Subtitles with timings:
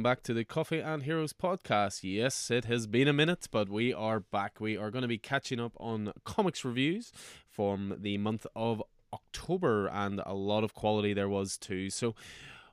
[0.00, 2.00] welcome back to the Coffee and Heroes podcast.
[2.02, 4.58] Yes, it has been a minute, but we are back.
[4.58, 7.12] We are going to be catching up on comics reviews
[7.50, 8.82] from the month of
[9.12, 11.90] October, and a lot of quality there was too.
[11.90, 12.14] So,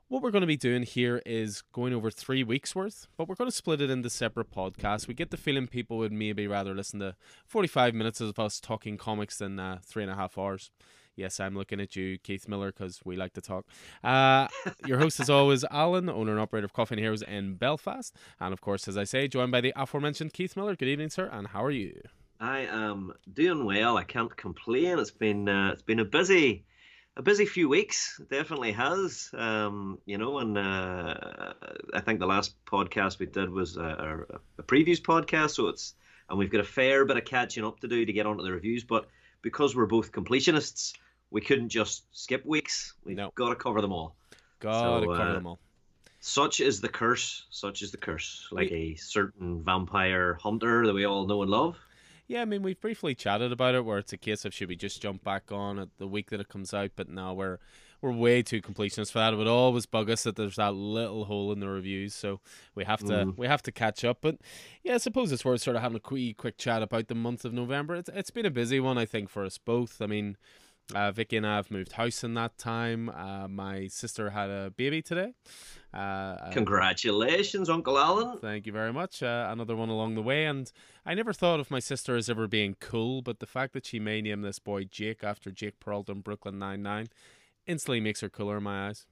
[0.07, 3.35] what we're going to be doing here is going over three weeks worth, but we're
[3.35, 5.05] going to split it into separate podcasts.
[5.05, 8.95] We get the feeling people would maybe rather listen to 45 minutes of us talking
[8.95, 10.71] comics than uh, three and a half hours.
[11.17, 13.65] Yes, I'm looking at you, Keith Miller, because we like to talk.
[14.03, 14.47] Uh,
[14.85, 18.15] your host, as always, Alan, owner and operator of Coffee and Heroes in Belfast.
[18.39, 20.75] And of course, as I say, joined by the aforementioned Keith Miller.
[20.75, 21.99] Good evening, sir, and how are you?
[22.39, 23.97] I am doing well.
[23.97, 24.99] I can't complain.
[24.99, 26.65] It's been uh, it's been a busy
[27.15, 28.19] a busy few weeks.
[28.19, 29.31] It definitely has.
[29.33, 31.15] Um, you know, and uh,
[31.95, 34.27] I think the last podcast we did was a,
[34.59, 35.95] a, previews podcast, so it's
[36.29, 38.51] and we've got a fair bit of catching up to do to get onto the
[38.51, 38.83] reviews.
[38.83, 39.07] But
[39.41, 40.93] because we're both completionists,
[41.31, 42.93] we couldn't just skip weeks.
[43.03, 43.31] We've no.
[43.35, 44.15] got to cover them all.
[44.59, 45.59] Got to so, cover uh, them all.
[46.19, 47.45] Such is the curse.
[47.49, 48.47] Such is the curse.
[48.51, 51.77] Like we, a certain vampire hunter that we all know and love.
[52.27, 54.75] Yeah, I mean, we've briefly chatted about it, where it's a case of should we
[54.75, 57.59] just jump back on at the week that it comes out, but now we're
[58.01, 59.33] we're way too completionists for that.
[59.33, 62.41] It would always bug us that there's that little hole in the reviews, so
[62.75, 63.37] we have to mm.
[63.37, 64.17] we have to catch up.
[64.21, 64.37] But
[64.83, 67.45] yeah, I suppose it's worth sort of having a quick quick chat about the month
[67.45, 67.95] of November.
[67.95, 70.01] It's it's been a busy one, I think, for us both.
[70.01, 70.37] I mean.
[70.95, 73.09] Uh, Vicky and I have moved house in that time.
[73.09, 75.33] Uh, my sister had a baby today.
[75.93, 78.37] Uh, uh, Congratulations, Uncle Alan.
[78.39, 79.21] Thank you very much.
[79.21, 80.45] Uh, another one along the way.
[80.45, 80.71] And
[81.05, 83.99] I never thought of my sister as ever being cool, but the fact that she
[83.99, 87.07] may name this boy Jake after Jake Peralta in Brooklyn Nine-Nine
[87.65, 89.05] instantly makes her cooler in my eyes.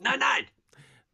[0.00, 0.46] Nine Nine!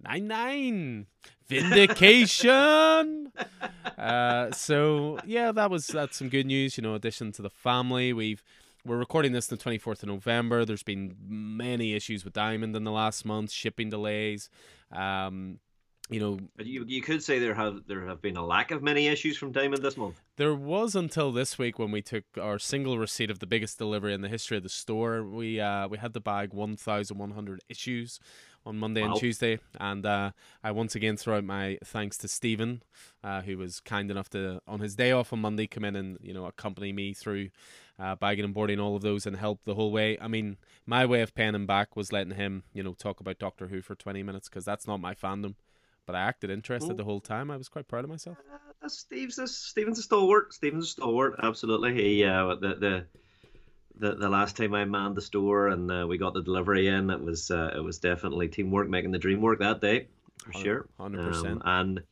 [0.01, 1.07] Nine Nine!
[1.47, 3.33] Vindication!
[3.99, 6.79] uh, so, yeah, that was that's some good news.
[6.79, 8.43] You know, addition to the family, we've
[8.87, 10.65] we're recording this the 24th of November.
[10.65, 14.51] There's been many issues with Diamond in the last month, shipping delays.
[14.93, 15.59] Um,
[16.11, 18.83] you know, but you you could say there have there have been a lack of
[18.83, 20.21] many issues from Diamond this month.
[20.37, 24.13] There was until this week when we took our single receipt of the biggest delivery
[24.13, 25.25] in the history of the store.
[25.25, 28.21] We uh we had to bag 1,100 issues
[28.67, 29.13] on Monday wow.
[29.13, 29.59] and Tuesday.
[29.79, 30.33] And uh,
[30.63, 32.83] I once again throw out my thanks to Stephen,
[33.23, 36.19] uh, who was kind enough to, on his day off on Monday, come in and
[36.21, 37.51] you know accompany me through
[37.99, 40.19] uh, bagging and boarding all of those and help the whole way.
[40.21, 43.39] I mean, my way of paying him back was letting him, you know, talk about
[43.39, 45.55] Doctor Who for 20 minutes because that's not my fandom.
[46.07, 46.97] But I acted interested Ooh.
[46.97, 47.51] the whole time.
[47.51, 48.37] I was quite proud of myself.
[48.83, 50.53] Uh, Steve's a, Stephen's a stalwart.
[50.53, 51.41] Stephen's a stalwart.
[51.43, 51.95] Absolutely.
[51.95, 53.07] He uh, the the
[53.97, 57.11] the, the last time I manned the store and uh, we got the delivery in,
[57.11, 60.09] it was uh, it was definitely teamwork making the dream work that day
[60.45, 60.89] for sure.
[60.99, 61.63] Hundred um, percent.
[61.65, 62.03] And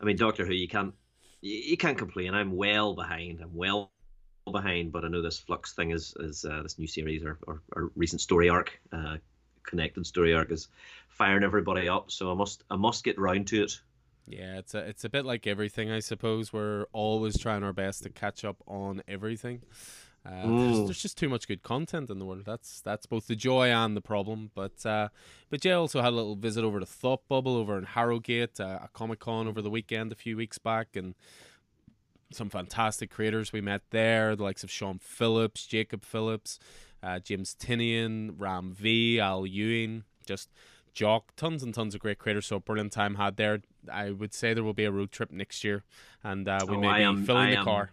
[0.00, 0.94] I mean, Doctor Who, you can't
[1.40, 2.34] you, you can't complain.
[2.34, 3.40] I'm well behind.
[3.40, 3.90] I'm well
[4.50, 7.62] behind, but I know this Flux thing is is uh, this new series or, or,
[7.74, 9.16] or recent story arc, uh,
[9.64, 10.68] connected story arc is
[11.08, 12.10] firing everybody up.
[12.10, 13.80] So I must I must get round to it.
[14.26, 16.52] Yeah, it's a it's a bit like everything, I suppose.
[16.52, 19.62] We're always trying our best to catch up on everything.
[20.26, 22.44] Uh, there's, there's, just too much good content in the world.
[22.46, 24.50] That's that's both the joy and the problem.
[24.54, 25.08] But uh,
[25.50, 28.78] but Jay also had a little visit over to Thought Bubble over in Harrogate, uh,
[28.84, 31.14] a Comic Con over the weekend a few weeks back, and
[32.32, 36.58] some fantastic creators we met there, the likes of Sean Phillips, Jacob Phillips,
[37.04, 40.48] uh, James Tynion, Ram V, Al Ewing, just
[40.94, 42.46] Jock, tons and tons of great creators.
[42.46, 43.60] So brilliant time had there.
[43.92, 45.84] I would say there will be a road trip next year,
[46.22, 47.90] and uh, we oh, may I be am, filling I the am, car.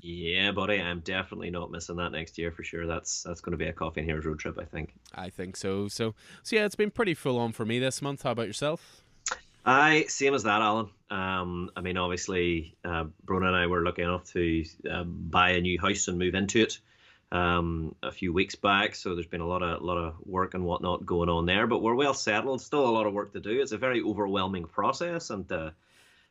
[0.00, 2.86] Yeah, buddy, I'm definitely not missing that next year for sure.
[2.86, 4.94] That's that's going to be a Coffee and Heroes road trip, I think.
[5.14, 5.88] I think so.
[5.88, 8.22] So, so yeah, it's been pretty full on for me this month.
[8.22, 9.02] How about yourself?
[9.66, 10.90] I same as that, Alan.
[11.10, 15.60] Um, I mean, obviously, uh, Brona and I were lucky enough to uh, buy a
[15.60, 16.78] new house and move into it
[17.34, 18.94] um, a few weeks back.
[18.94, 21.82] So there's been a lot of lot of work and whatnot going on there, but
[21.82, 22.62] we're well settled.
[22.62, 23.60] Still a lot of work to do.
[23.60, 25.70] It's a very overwhelming process, and uh,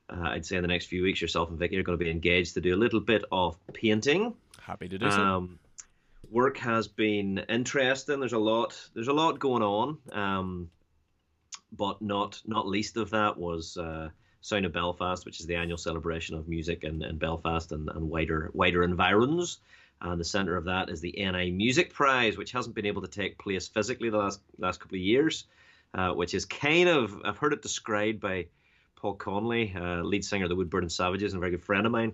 [0.09, 2.09] uh, I'd say in the next few weeks, yourself and Vicky are going to be
[2.09, 4.33] engaged to do a little bit of painting.
[4.61, 5.21] Happy to do so.
[5.21, 5.59] Um,
[6.31, 8.21] work has been interesting.
[8.21, 8.79] There's a lot.
[8.93, 9.97] There's a lot going on.
[10.13, 10.69] Um,
[11.75, 14.09] but not not least of that was uh,
[14.39, 18.09] Sound of Belfast, which is the annual celebration of music in, in Belfast and, and
[18.09, 19.59] wider wider environs.
[20.03, 23.07] And the centre of that is the NI Music Prize, which hasn't been able to
[23.07, 25.45] take place physically the last last couple of years,
[25.93, 28.47] uh, which is kind of I've heard it described by
[28.97, 31.85] Paul Conley, uh, lead singer of the Wood Burning Savages and a very good friend
[31.85, 32.13] of mine,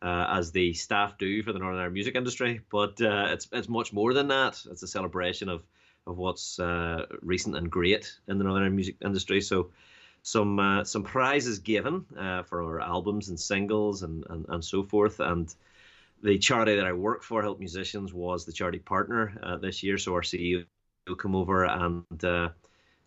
[0.00, 2.62] uh, as the staff do for the Northern Ireland music industry.
[2.70, 4.62] But uh, it's it's much more than that.
[4.70, 5.62] It's a celebration of
[6.06, 9.42] of what's uh, recent and great in the Northern Ireland music industry.
[9.42, 9.72] So
[10.22, 12.06] some uh, some prizes given
[12.46, 15.20] for our albums and singles and, and and so forth.
[15.20, 15.54] And
[16.22, 19.98] the charity that I work for, Help Musicians, was the charity partner this year.
[19.98, 20.64] So our CEO
[21.20, 22.04] came over and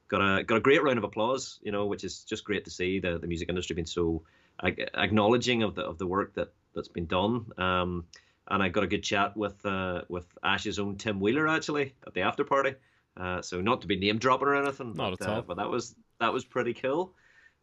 [0.10, 2.72] got a got a great round of applause, you know, which is just great to
[2.72, 4.24] see the the music industry being so
[4.64, 7.46] acknowledging of the of the work that that's been done.
[7.58, 8.06] Um,
[8.50, 12.14] and I got a good chat with uh, with Ash's own Tim Wheeler actually at
[12.14, 12.74] the after party.
[13.16, 15.38] Uh, so not to be name dropping or anything, not but, at all.
[15.40, 17.14] Uh, but that was that was pretty cool.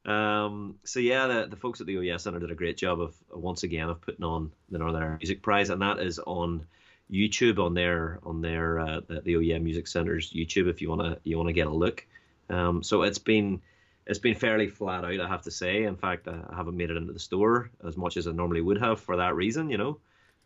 [0.07, 3.15] Um, so yeah, the, the folks at the OES Center did a great job of
[3.31, 6.65] once again of putting on the Northern Ireland Music Prize, and that is on
[7.13, 11.19] YouTube on their on their uh, the, the OEM Music Center's YouTube if you wanna
[11.25, 12.07] you wanna get a look.
[12.49, 13.61] Um, so it's been
[14.07, 15.83] it's been fairly flat out, I have to say.
[15.83, 18.79] In fact, I haven't made it into the store as much as I normally would
[18.79, 19.99] have for that reason, you know.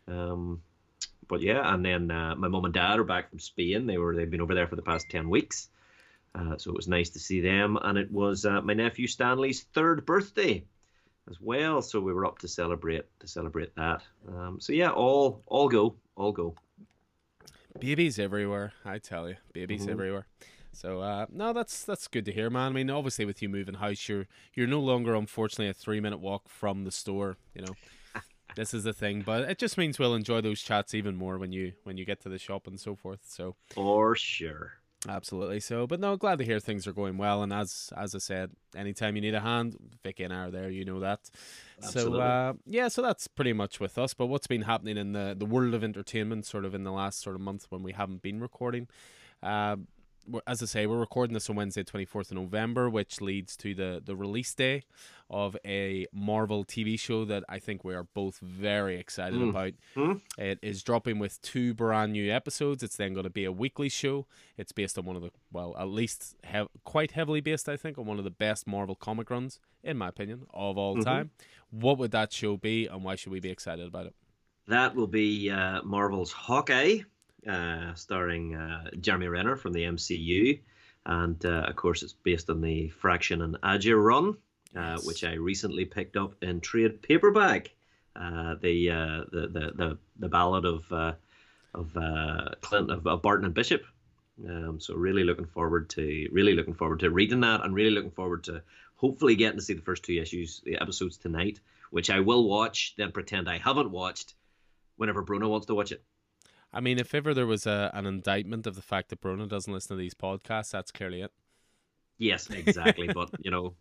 [0.07, 0.61] Um,
[1.27, 3.85] but yeah, and then uh, my mum and dad are back from Spain.
[3.85, 5.69] They were they've been over there for the past ten weeks,
[6.33, 7.77] uh, so it was nice to see them.
[7.81, 10.63] And it was uh, my nephew Stanley's third birthday
[11.29, 14.01] as well, so we were up to celebrate to celebrate that.
[14.27, 16.55] Um, so yeah, all all go, all go.
[17.79, 19.91] Babies everywhere, I tell you, babies mm-hmm.
[19.91, 20.27] everywhere.
[20.73, 22.71] So uh, no, that's that's good to hear, man.
[22.71, 26.19] I mean, obviously with you moving house, you're you're no longer, unfortunately, a three minute
[26.19, 27.37] walk from the store.
[27.53, 27.75] You know,
[28.55, 31.51] this is the thing, but it just means we'll enjoy those chats even more when
[31.51, 33.19] you when you get to the shop and so forth.
[33.25, 34.80] So for sure.
[35.09, 35.59] Absolutely.
[35.59, 37.41] So, but no, glad to hear things are going well.
[37.41, 40.69] And as as I said, anytime you need a hand, Vicky and I are there.
[40.69, 41.29] You know that.
[41.81, 42.19] Absolutely.
[42.19, 44.13] So, uh, yeah, so that's pretty much with us.
[44.13, 47.21] But what's been happening in the the world of entertainment, sort of in the last
[47.21, 48.87] sort of month when we haven't been recording.
[49.41, 49.77] Uh,
[50.47, 54.01] as I say, we're recording this on Wednesday, 24th of November, which leads to the,
[54.03, 54.83] the release day
[55.29, 59.49] of a Marvel TV show that I think we are both very excited mm.
[59.49, 59.73] about.
[59.95, 60.21] Mm.
[60.37, 62.83] It is dropping with two brand new episodes.
[62.83, 64.27] It's then going to be a weekly show.
[64.57, 67.97] It's based on one of the, well, at least hev- quite heavily based, I think,
[67.97, 71.03] on one of the best Marvel comic runs, in my opinion, of all mm-hmm.
[71.03, 71.31] time.
[71.69, 74.15] What would that show be, and why should we be excited about it?
[74.67, 76.99] That will be uh, Marvel's Hawkeye
[77.47, 80.59] uh, starring uh, Jeremy Renner from the MCU.
[81.05, 84.37] And uh, of course, it's based on the Fraction and Aja run,
[84.75, 85.05] uh, yes.
[85.05, 87.71] which I recently picked up in trade paperback.
[88.15, 88.89] Uh, the,
[89.31, 90.91] the, the the the ballad of
[91.73, 91.93] of
[92.61, 93.83] Clint of, of, Barton and Bishop.
[94.47, 98.11] Um, so really looking forward to really looking forward to reading that, and really looking
[98.11, 98.61] forward to
[99.01, 101.59] hopefully getting to see the first two issues, the episodes tonight,
[101.89, 104.35] which I will watch, then pretend I haven't watched
[104.97, 106.03] whenever Brona wants to watch it.
[106.73, 109.71] I mean, if ever there was a, an indictment of the fact that Brona doesn't
[109.71, 111.31] listen to these podcasts, that's clearly it.
[112.17, 113.07] Yes, exactly.
[113.13, 113.73] but you know,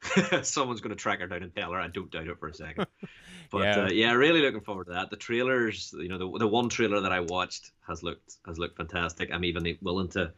[0.42, 1.80] someone's going to track her down and tell her.
[1.80, 2.86] I don't doubt it for a second.
[3.50, 5.08] But yeah, uh, yeah really looking forward to that.
[5.08, 8.76] The trailers, you know, the the one trailer that I watched has looked has looked
[8.76, 9.30] fantastic.
[9.32, 10.32] I'm even willing to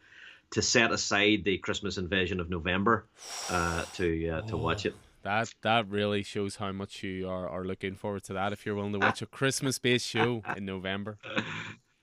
[0.51, 3.07] to set aside the Christmas invasion of November
[3.49, 4.59] uh, to uh, to oh.
[4.59, 4.95] watch it.
[5.23, 8.53] That that really shows how much you are, are looking forward to that.
[8.53, 11.17] If you're willing to watch a Christmas based show in November,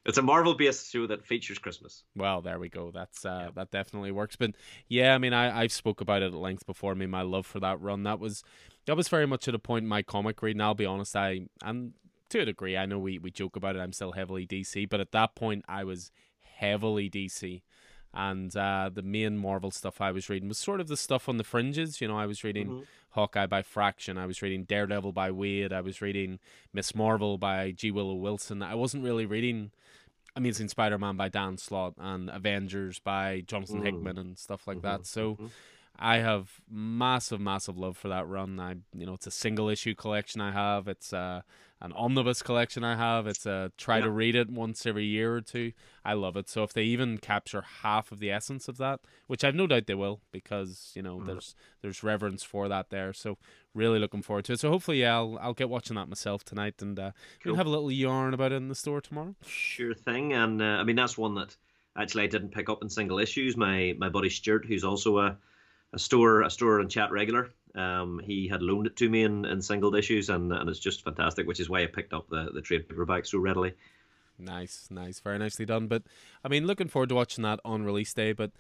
[0.09, 2.03] it's a Marvel based show that features Christmas.
[2.17, 2.91] Well, there we go.
[2.91, 3.51] That's uh, yeah.
[3.55, 4.37] that definitely works.
[4.37, 4.53] But
[4.89, 6.93] yeah, I mean, I I've spoke about it at length before.
[6.93, 8.43] I mean, my love for that run that was
[8.87, 10.63] that was very much at a point in my comic reading.
[10.63, 11.93] I'll be honest, I and
[12.31, 13.81] to a degree, I know we we joke about it.
[13.81, 16.11] I'm still heavily DC, but at that point, I was
[16.41, 17.61] heavily DC.
[18.15, 21.37] And uh, the main Marvel stuff I was reading was sort of the stuff on
[21.37, 22.01] the fringes.
[22.01, 22.83] You know, I was reading mm-hmm.
[23.11, 24.17] Hawkeye by Fraction.
[24.17, 25.73] I was reading Daredevil by Waid.
[25.73, 26.39] I was reading
[26.73, 27.91] Miss Marvel by G.
[27.91, 28.63] Willow Wilson.
[28.63, 29.73] I wasn't really reading
[30.39, 33.85] Amazing Spider-Man by Dan Slott and Avengers by Jonathan mm.
[33.85, 35.05] Hickman and stuff like mm-hmm, that.
[35.05, 35.47] So mm-hmm.
[35.99, 38.61] I have massive, massive love for that run.
[38.61, 40.87] I, you know, it's a single issue collection I have.
[40.87, 41.43] It's uh,
[41.81, 43.27] an omnibus collection I have.
[43.27, 44.05] It's a try yeah.
[44.05, 45.73] to read it once every year or two.
[46.05, 46.49] I love it.
[46.49, 49.87] So if they even capture half of the essence of that, which I've no doubt
[49.87, 51.27] they will, because you know mm.
[51.27, 53.13] there's there's reverence for that there.
[53.13, 53.39] So
[53.75, 54.61] really looking forward to it.
[54.61, 57.11] So hopefully, yeah, I'll I'll get watching that myself tonight, and uh,
[57.43, 57.53] cool.
[57.53, 59.35] we'll have a little yarn about it in the store tomorrow.
[59.45, 60.33] Sure thing.
[60.33, 61.57] And uh, I mean that's one that
[61.97, 63.57] actually I didn't pick up in single issues.
[63.57, 65.39] My my buddy Stuart, who's also a
[65.93, 67.51] a store a store and chat regular.
[67.75, 71.05] Um, he had loaned it to me in, in single issues, and and it's just
[71.05, 73.75] fantastic, which is why I picked up the the trade paperback so readily.
[74.39, 75.89] Nice, nice, very nicely done.
[75.89, 76.03] But
[76.45, 78.33] I mean, looking forward to watching that on release day.
[78.33, 78.53] But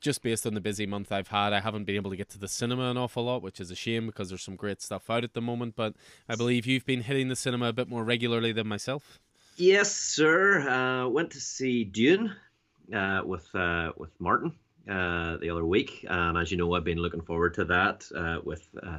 [0.00, 2.38] just based on the busy month I've had, I haven't been able to get to
[2.38, 5.24] the cinema an awful lot, which is a shame because there's some great stuff out
[5.24, 5.76] at the moment.
[5.76, 5.94] But
[6.28, 9.20] I believe you've been hitting the cinema a bit more regularly than myself.
[9.56, 10.68] Yes, sir.
[10.68, 12.34] Uh, went to see Dune
[12.92, 14.52] uh, with uh, with Martin
[14.88, 18.38] uh, the other week, and as you know, I've been looking forward to that uh,
[18.44, 18.98] with uh,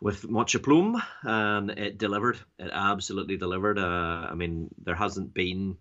[0.00, 2.38] with much aplomb, and it delivered.
[2.58, 3.78] It absolutely delivered.
[3.78, 5.76] Uh, I mean, there hasn't been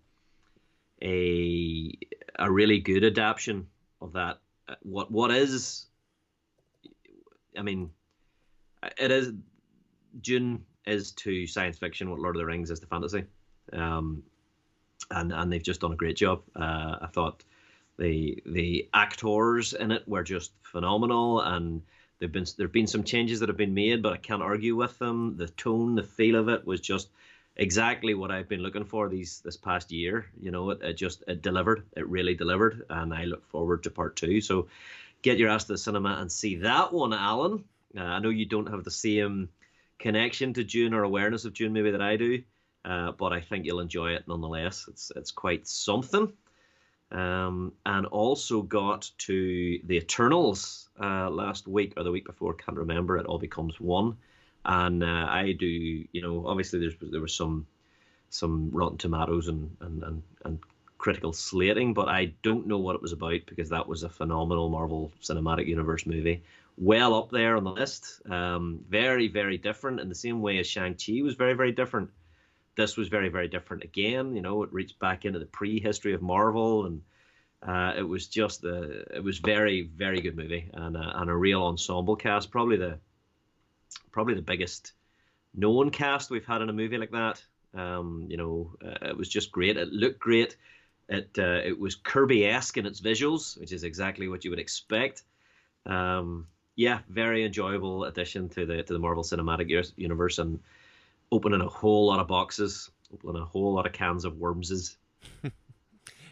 [1.01, 1.97] a
[2.37, 3.67] a really good adaptation
[4.01, 4.39] of that.
[4.81, 5.85] What what is?
[7.57, 7.91] I mean,
[8.97, 9.31] it is.
[10.21, 13.23] Dune is to science fiction what Lord of the Rings is to fantasy,
[13.73, 14.23] um,
[15.11, 16.41] and and they've just done a great job.
[16.55, 17.43] Uh, I thought
[17.97, 21.81] the the actors in it were just phenomenal, and
[22.19, 24.97] there've been there've been some changes that have been made, but I can't argue with
[24.99, 25.37] them.
[25.37, 27.09] The tone, the feel of it was just
[27.57, 30.25] exactly what I've been looking for these this past year.
[30.39, 31.83] You know, it, it just it delivered.
[31.95, 34.41] It really delivered, and I look forward to part two.
[34.41, 34.67] So
[35.21, 37.63] get your ass to the cinema and see that one, Alan.
[37.97, 39.49] Uh, I know you don't have the same
[39.99, 42.43] connection to Dune or awareness of Dune maybe that I do,
[42.83, 44.85] uh, but I think you'll enjoy it nonetheless.
[44.89, 46.33] It's it's quite something.
[47.11, 52.77] Um, and also got to the Eternals uh, last week or the week before, can't
[52.77, 53.17] remember.
[53.17, 54.17] It all becomes one,
[54.65, 55.67] and uh, I do.
[55.67, 57.67] You know, obviously there's there was some
[58.29, 60.59] some Rotten Tomatoes and and and, and
[60.97, 64.69] critical slating, but I don't know what it was about because that was a phenomenal
[64.69, 66.41] Marvel Cinematic Universe movie.
[66.77, 68.21] Well up there on the list.
[68.29, 72.09] Um, very, very different in the same way as Shang-Chi was very, very different.
[72.75, 74.35] This was very, very different again.
[74.35, 77.01] You know, it reached back into the pre-history of Marvel and
[77.65, 81.35] uh, it was just the it was very very good movie and a, and a
[81.35, 82.99] real ensemble cast probably the
[84.11, 84.91] probably the biggest
[85.55, 89.29] known cast we've had in a movie like that um, you know uh, it was
[89.29, 90.57] just great it looked great
[91.09, 95.23] it uh, it was Kirby-esque in its visuals, which is exactly what you would expect.
[95.85, 100.59] Um, yeah, very enjoyable addition to the to the Marvel Cinematic Universe and
[101.31, 104.97] opening a whole lot of boxes, opening a whole lot of cans of wormses.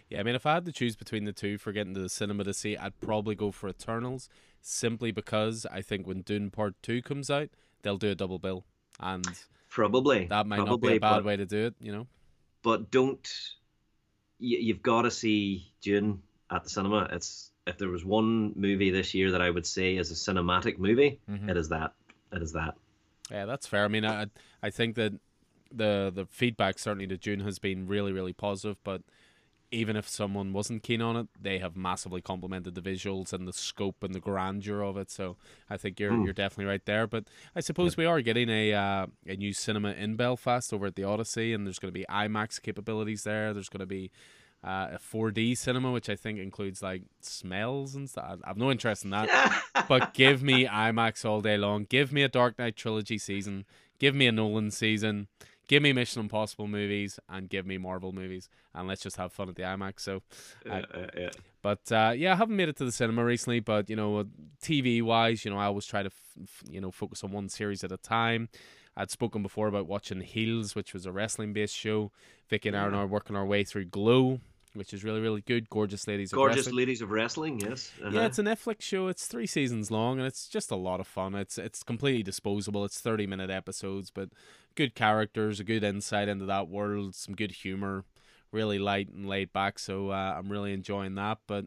[0.10, 2.10] yeah, I mean, if I had to choose between the two for getting to the
[2.10, 4.30] cinema to see, I'd probably go for Eternals,
[4.62, 7.50] simply because I think when Dune Part Two comes out,
[7.82, 8.66] they'll do a double bill,
[9.00, 9.26] and
[9.70, 12.08] probably that might probably, not be a bad but, way to do it, you know.
[12.62, 13.28] But don't
[14.40, 16.22] you, have got to see Dune
[16.52, 17.08] at the cinema.
[17.12, 20.78] It's if there was one movie this year that I would say is a cinematic
[20.78, 21.50] movie, mm-hmm.
[21.50, 21.94] it is that.
[22.32, 22.76] It is that.
[23.32, 23.86] Yeah, that's fair.
[23.86, 24.27] I mean, I
[24.62, 25.13] I think that
[25.72, 29.01] the the feedback certainly to Dune has been really really positive, but
[29.74, 33.53] even if someone wasn't keen on it, they have massively complimented the visuals and the
[33.53, 35.10] scope and the grandeur of it.
[35.10, 35.36] So
[35.68, 36.25] I think you're mm.
[36.25, 37.08] you're definitely right there.
[37.08, 37.25] But
[37.56, 41.03] I suppose we are getting a uh, a new cinema in Belfast over at the
[41.03, 43.51] Odyssey, and there's going to be IMAX capabilities there.
[43.53, 44.12] There's going to be
[44.63, 48.39] uh, a 4D cinema, which I think includes like smells and stuff.
[48.43, 49.63] I've no interest in that.
[49.89, 51.86] but give me IMAX all day long.
[51.89, 53.65] Give me a Dark Knight trilogy season.
[54.00, 55.27] Give me a Nolan season.
[55.67, 59.48] Give me Mission Impossible movies and give me Marvel movies, and let's just have fun
[59.48, 60.01] at the IMAX.
[60.01, 60.22] So,
[60.70, 60.82] uh,
[61.17, 61.29] yeah.
[61.62, 63.62] But uh, yeah, I haven't made it to the cinema recently.
[63.62, 64.25] But you know,
[64.62, 67.84] TV wise, you know, I always try to f- you know focus on one series
[67.84, 68.50] at a time.
[68.96, 72.12] I'd spoken before about watching Heels, which was a wrestling based show.
[72.50, 74.39] Vicky and I are working our way through Glow,
[74.74, 75.70] which is really really good.
[75.70, 76.32] Gorgeous ladies.
[76.32, 77.60] Gorgeous of ladies of wrestling.
[77.60, 77.92] Yes.
[78.01, 78.12] Uh-huh.
[78.12, 79.08] Yeah, it's a Netflix show.
[79.08, 81.36] It's three seasons long, and it's just a lot of fun.
[81.36, 82.86] It's it's completely disposable.
[82.86, 84.30] It's thirty minute episodes, but
[84.75, 88.06] good characters, a good insight into that world, some good humor,
[88.51, 89.80] really light and laid back.
[89.80, 91.39] So uh, I'm really enjoying that.
[91.48, 91.65] But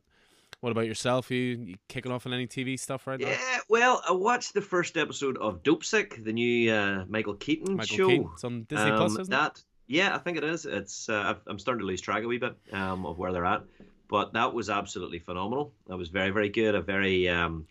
[0.60, 1.30] what about yourself?
[1.30, 3.32] Are you, you kicking off on any TV stuff right yeah, now?
[3.32, 7.96] Yeah, well, I watched the first episode of Dopesick, the new uh, Michael Keaton Michael
[7.96, 8.08] show.
[8.08, 8.30] Keaton.
[8.32, 9.64] It's on Disney um, Plus, isn't that, it?
[9.86, 10.66] Yeah, I think it is.
[10.66, 13.62] It's uh, I'm starting to lose track a wee bit um, of where they're at,
[14.08, 15.72] but that was absolutely phenomenal.
[15.86, 16.74] That was very very good.
[16.74, 17.66] A very um,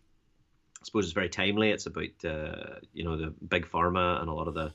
[0.81, 1.72] I suppose it's very timely.
[1.72, 4.72] It's about uh, you know the big pharma and a lot of the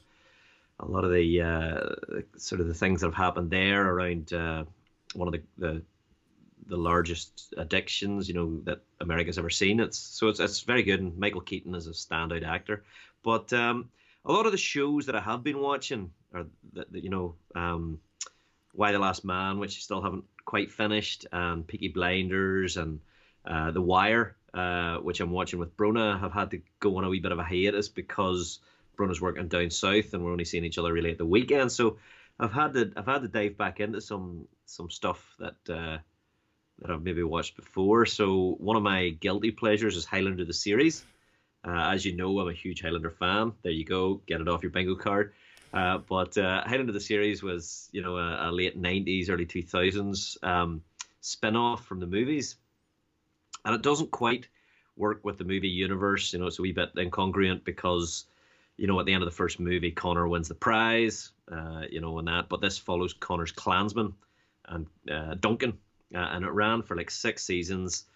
[0.80, 4.64] a lot of the uh, sort of the things that have happened there around uh,
[5.14, 5.82] one of the, the
[6.66, 9.80] the largest addictions you know that America's ever seen.
[9.80, 11.00] It's so it's it's very good.
[11.00, 12.84] And Michael Keaton is a standout actor,
[13.22, 13.88] but um,
[14.24, 18.00] a lot of the shows that I have been watching are that you know um,
[18.74, 23.00] Y the Last Man, which I still haven't quite finished, and Peaky Blinders and
[23.44, 27.08] uh, The Wire, uh, which I'm watching with Brona, have had to go on a
[27.08, 28.60] wee bit of a hiatus because
[28.96, 31.72] Brona's working down south and we're only seeing each other really at the weekend.
[31.72, 31.96] So
[32.38, 35.98] I've had to I've had to dive back into some some stuff that uh,
[36.80, 38.06] that I've maybe watched before.
[38.06, 41.04] So one of my guilty pleasures is Highlander the series.
[41.66, 43.52] Uh, as you know, I'm a huge Highlander fan.
[43.62, 45.32] There you go, get it off your bingo card.
[45.72, 50.42] Uh, but uh, Highlander the series was, you know, a, a late '90s, early 2000s
[50.42, 50.82] um,
[51.20, 52.56] spin-off from the movies,
[53.64, 54.48] and it doesn't quite
[54.96, 56.32] work with the movie universe.
[56.32, 58.24] You know, it's a wee bit incongruent because,
[58.76, 62.00] you know, at the end of the first movie, Connor wins the prize, uh, you
[62.00, 62.48] know, and that.
[62.48, 64.14] But this follows Connor's clansman
[64.66, 65.78] and uh, Duncan,
[66.14, 68.06] uh, and it ran for like six seasons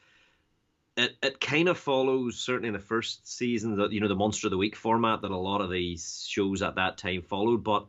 [0.97, 4.47] it, it kind of follows certainly in the first season that you know the monster
[4.47, 7.89] of the week format that a lot of these shows at that time followed but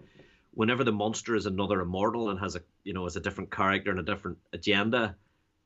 [0.51, 3.91] whenever the monster is another immortal and has a you know has a different character
[3.91, 5.15] and a different agenda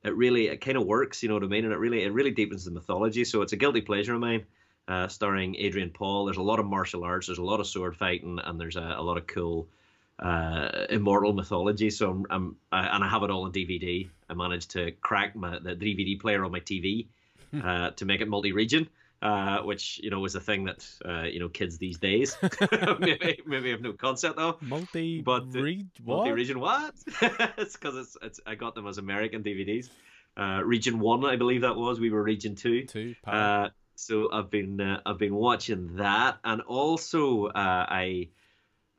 [0.03, 2.12] it really it kind of works you know what i mean and it really it
[2.12, 4.46] really deepens the mythology so it's a guilty pleasure of mine
[4.88, 7.96] uh, starring adrian paul there's a lot of martial arts there's a lot of sword
[7.96, 9.67] fighting and there's a, a lot of cool
[10.22, 11.89] uh, immortal mythology.
[11.89, 14.10] So I'm, I'm I, and I have it all on DVD.
[14.29, 17.08] I managed to crack my the DVD player on my TV
[17.63, 18.89] uh, to make it multi-region.
[19.22, 22.38] Uh, which you know is a thing that uh, you know kids these days
[23.00, 24.62] maybe maybe have no concept of.
[24.62, 25.89] Multi, But, uh.
[26.06, 26.94] Multi-region what?
[27.58, 29.89] it's because it's it's I got them as American DVDs.
[30.38, 32.00] Uh, region one, I believe that was.
[32.00, 32.86] We were region two.
[32.86, 33.13] Two.
[33.25, 37.51] Uh, so I've been uh, I've been watching that, and also uh,
[37.89, 38.29] I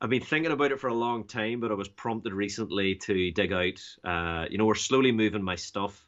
[0.03, 3.31] I've been thinking about it for a long time, but I was prompted recently to
[3.31, 3.81] dig out.
[4.05, 6.07] Uh, you know, we're slowly moving my stuff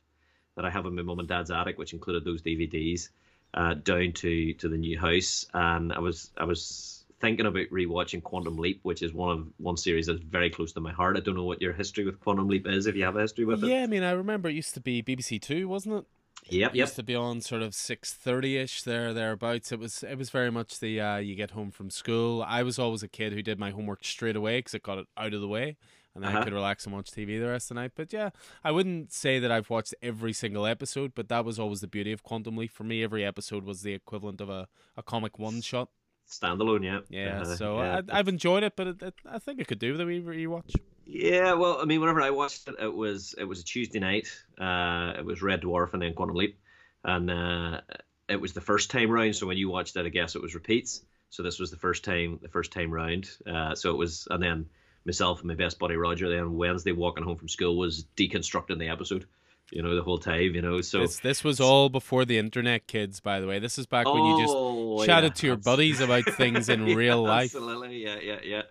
[0.57, 3.09] that I have in my mum and dad's attic, which included those DVDs,
[3.55, 8.23] uh, down to to the new house, and I was I was thinking about rewatching
[8.23, 11.17] Quantum Leap, which is one of one series that's very close to my heart.
[11.17, 13.45] I don't know what your history with Quantum Leap is, if you have a history
[13.45, 13.69] with it.
[13.69, 16.05] yeah, I mean, I remember it used to be BBC Two, wasn't it?
[16.51, 16.73] Yep.
[16.73, 16.87] It Yep.
[16.87, 19.71] used to be on sort of six thirty ish there thereabouts.
[19.71, 22.43] It was it was very much the uh, you get home from school.
[22.47, 25.07] I was always a kid who did my homework straight away because it got it
[25.17, 25.77] out of the way,
[26.14, 26.45] and I Uh-huh.
[26.45, 27.92] could relax and watch TV the rest of the night.
[27.95, 28.31] But yeah,
[28.64, 32.12] I wouldn't say that I've watched every single episode, but that was always the beauty
[32.12, 33.02] of Quantum Leap for me.
[33.02, 35.88] Every episode was the equivalent of a, a comic one shot.
[36.28, 36.85] Standalone.
[36.85, 37.00] Yeah.
[37.11, 38.00] Yeah, Uh, so yeah.
[38.11, 40.21] I, I've enjoyed it, but it, it, I think it could do with a wee
[40.21, 40.75] rewatch.
[41.04, 44.28] Yeah, well, I mean, whenever I watched it, it was it was a Tuesday night.
[44.59, 46.59] Uh, it was Red Dwarf and then Quantum Leap,
[47.04, 47.81] and uh,
[48.28, 49.35] it was the first time round.
[49.35, 51.02] So when you watched it, I guess it was repeats.
[51.28, 53.28] So this was the first time, the first time round.
[53.45, 54.66] Uh, so it was, and then
[55.05, 58.89] myself and my best buddy Roger, then Wednesday walking home from school was deconstructing the
[58.89, 59.27] episode.
[59.71, 60.55] You know, the whole time.
[60.55, 63.21] You know, so This this was all before the internet, kids.
[63.21, 66.01] By the way, this is back when you just Oh, chatted yeah, to your buddies
[66.01, 67.55] about things in Yeah, real life.
[67.55, 68.62] Absolutely, yeah, yeah, yeah.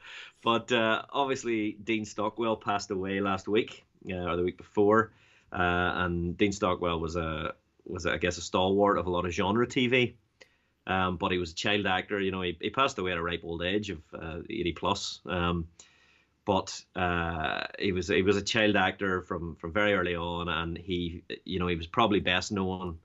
[0.43, 5.11] But uh, obviously, Dean Stockwell passed away last week uh, or the week before,
[5.51, 5.57] uh,
[6.05, 9.65] and Dean Stockwell was a was I guess a stalwart of a lot of genre
[9.65, 10.13] TV.
[10.85, 12.19] Um, but he was a child actor.
[12.19, 15.19] You know, he, he passed away at a ripe old age of uh, eighty plus.
[15.25, 15.67] Um,
[16.45, 20.77] but uh, he was he was a child actor from from very early on, and
[20.77, 22.97] he you know he was probably best known,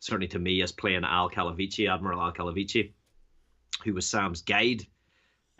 [0.00, 2.92] certainly to me, as playing Al Calavicci, Admiral Al Calavicci,
[3.84, 4.86] who was Sam's guide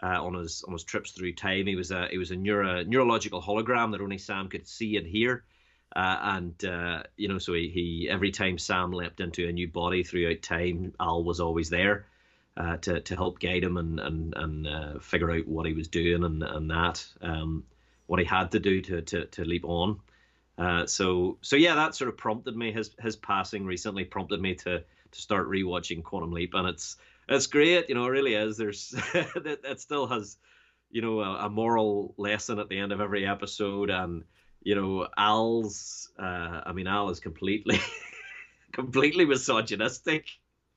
[0.03, 1.67] uh, on his on his trips through time.
[1.67, 5.07] He was a he was a neuro, neurological hologram that only Sam could see and
[5.07, 5.45] hear.
[5.95, 9.69] Uh, and uh, you know, so he, he every time Sam leapt into a new
[9.69, 12.07] body throughout time, Al was always there
[12.59, 15.89] uh, to to help guide him and and and uh, figure out what he was
[15.89, 17.65] doing and and that um,
[18.07, 20.01] what he had to do to to to leap on.
[20.59, 22.73] Uh, so so yeah, that sort of prompted me.
[22.73, 26.97] His his passing recently prompted me to to start rewatching Quantum Leap, and it's
[27.29, 27.89] it's great.
[27.89, 28.57] You know, it really is.
[28.57, 30.37] There's it, it still has
[30.91, 34.25] you know a, a moral lesson at the end of every episode, and
[34.63, 36.11] you know Al's.
[36.19, 37.79] Uh, I mean, Al is completely
[38.73, 40.27] completely misogynistic.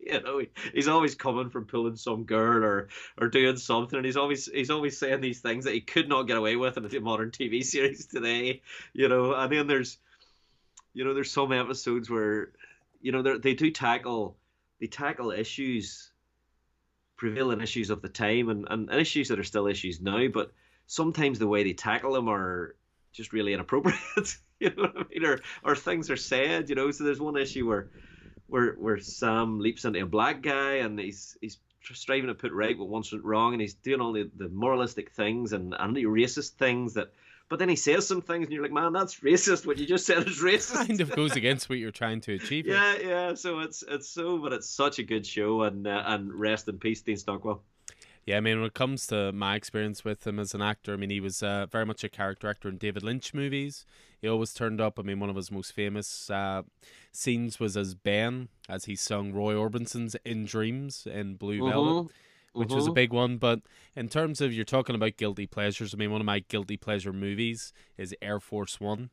[0.03, 0.41] You know,
[0.73, 4.71] he's always coming from pulling some girl or or doing something, and he's always he's
[4.71, 7.63] always saying these things that he could not get away with in a modern TV
[7.63, 8.61] series today.
[8.93, 9.97] You know, and then there's,
[10.93, 12.51] you know, there's some episodes where,
[12.99, 14.37] you know, they do tackle
[14.79, 16.11] they tackle issues,
[17.17, 20.51] prevailing issues of the time, and, and and issues that are still issues now, but
[20.87, 22.75] sometimes the way they tackle them are
[23.13, 23.99] just really inappropriate.
[24.59, 25.25] you know what I mean?
[25.25, 26.69] Or or things are said.
[26.69, 27.91] You know, so there's one issue where
[28.51, 31.57] where where Sam leaps into a black guy and he's he's
[31.93, 35.11] striving to put right what once went wrong and he's doing all the, the moralistic
[35.11, 37.11] things and anti-racist things that
[37.49, 39.65] but then he says some things and you're like man that's racist.
[39.65, 40.73] What you just said is racist.
[40.87, 42.67] Kind of goes against what you're trying to achieve.
[42.67, 43.33] yeah yeah.
[43.33, 46.77] So it's it's so but it's such a good show and uh, and rest in
[46.77, 47.61] peace Dean Stockwell
[48.25, 50.95] Yeah, I mean, when it comes to my experience with him as an actor, I
[50.95, 53.85] mean, he was uh, very much a character actor in David Lynch movies.
[54.21, 54.99] He always turned up.
[54.99, 56.61] I mean, one of his most famous uh,
[57.11, 62.11] scenes was as Ben, as he sung Roy Orbison's "In Dreams" in Blue Velvet,
[62.53, 62.95] which was a mhm.
[62.95, 63.37] big one.
[63.37, 63.61] But
[63.95, 67.13] in terms of you're talking about guilty pleasures, I mean, one of my guilty pleasure
[67.13, 69.09] movies is Air Force One.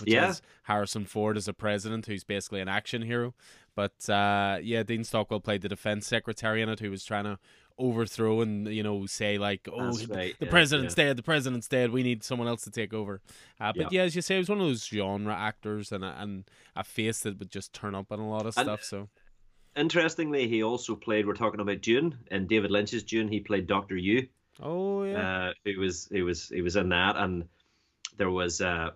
[0.00, 0.34] Which Yeah.
[0.64, 3.34] Harrison Ford as a president who's basically an action hero.
[3.74, 7.38] But uh, yeah, Dean Stockwell played the defense secretary in it who was trying to
[7.78, 11.22] overthrow and you know say like oh That's the, right, the yeah, president's dead the
[11.22, 13.20] president's dead we need someone else to take over.
[13.60, 14.00] Uh, but Yeah.
[14.00, 16.84] yeah as you say it was one of those genre actors and a, and a
[16.84, 19.08] face that would just turn up in a lot of And- stuff so.
[19.76, 23.94] interestingly he also played we're talking about Dune and David Lynch's Dune he played Doctor
[23.96, 24.28] Yueh.
[24.62, 25.48] Oh yeah.
[25.48, 27.44] Uh, who was he was he was in that, and
[28.16, 28.90] there was uh,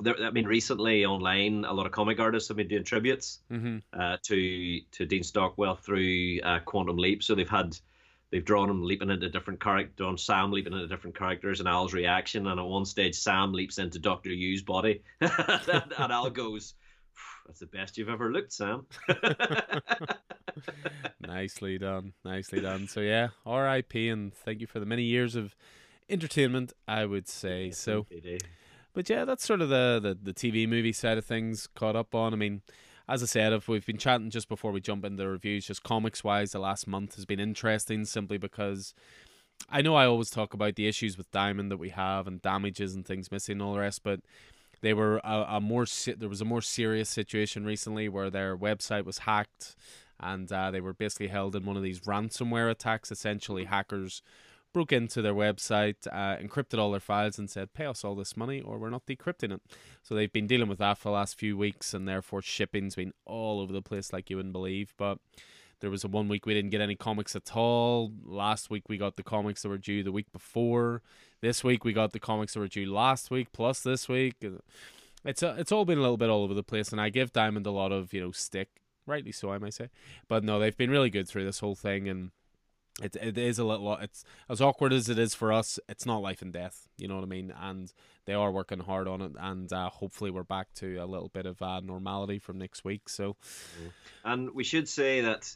[0.00, 0.16] there.
[0.22, 4.16] I mean, recently online, a lot of comic artists have been doing tributes hmm uh,
[4.24, 7.22] to to Dean Stockwell through uh, Quantum Leap.
[7.22, 7.76] So they've had
[8.30, 11.92] they've drawn him leaping into different characters, drawn Sam leaping into different characters, and Al's
[11.92, 12.46] reaction.
[12.46, 15.32] And at one stage, Sam leaps into Doctor Yueh's body, and,
[15.98, 16.74] and Al goes.
[17.46, 18.86] That's the best you've ever looked, Sam.
[21.20, 25.54] nicely done nicely done so yeah rip and thank you for the many years of
[26.08, 27.70] entertainment, I would say.
[27.70, 28.06] so,
[28.94, 32.14] but yeah, that's sort of the, the the TV movie side of things caught up
[32.14, 32.32] on.
[32.32, 32.62] I mean,
[33.08, 35.82] as I said, if we've been chatting just before we jump into the reviews, just
[35.82, 38.94] comics wise, the last month has been interesting simply because
[39.68, 42.94] I know I always talk about the issues with Diamond that we have and damages
[42.94, 44.20] and things missing and all the rest, but
[44.80, 49.04] they were a, a more there was a more serious situation recently where their website
[49.04, 49.76] was hacked
[50.20, 53.10] and uh, they were basically held in one of these ransomware attacks.
[53.10, 54.22] Essentially, hackers
[54.74, 58.36] broke into their website, uh, encrypted all their files, and said, "Pay us all this
[58.36, 59.62] money, or we're not decrypting it."
[60.02, 63.14] So they've been dealing with that for the last few weeks, and therefore shipping's been
[63.24, 64.92] all over the place, like you wouldn't believe.
[64.98, 65.18] But
[65.80, 68.12] there was a one week we didn't get any comics at all.
[68.24, 71.02] Last week we got the comics that were due the week before.
[71.40, 74.44] This week we got the comics that were due last week plus this week.
[75.24, 77.32] It's a, it's all been a little bit all over the place, and I give
[77.32, 78.68] Diamond a lot of you know stick,
[79.06, 79.88] rightly so I might say.
[80.28, 82.30] But no, they've been really good through this whole thing, and
[83.02, 86.22] it it is a little it's as awkward as it is for us it's not
[86.22, 87.52] life and death you know what i mean?
[87.60, 87.92] And
[88.26, 91.46] they are working hard on it and uh, hopefully we're back to a little bit
[91.46, 93.32] of uh, normality from next week so.
[93.32, 93.88] Mm-hmm.
[94.24, 95.54] and we should say that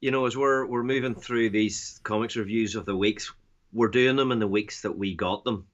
[0.00, 3.32] you know as we're we're moving through these comics reviews of the weeks
[3.72, 5.66] we're doing them in the weeks that we got them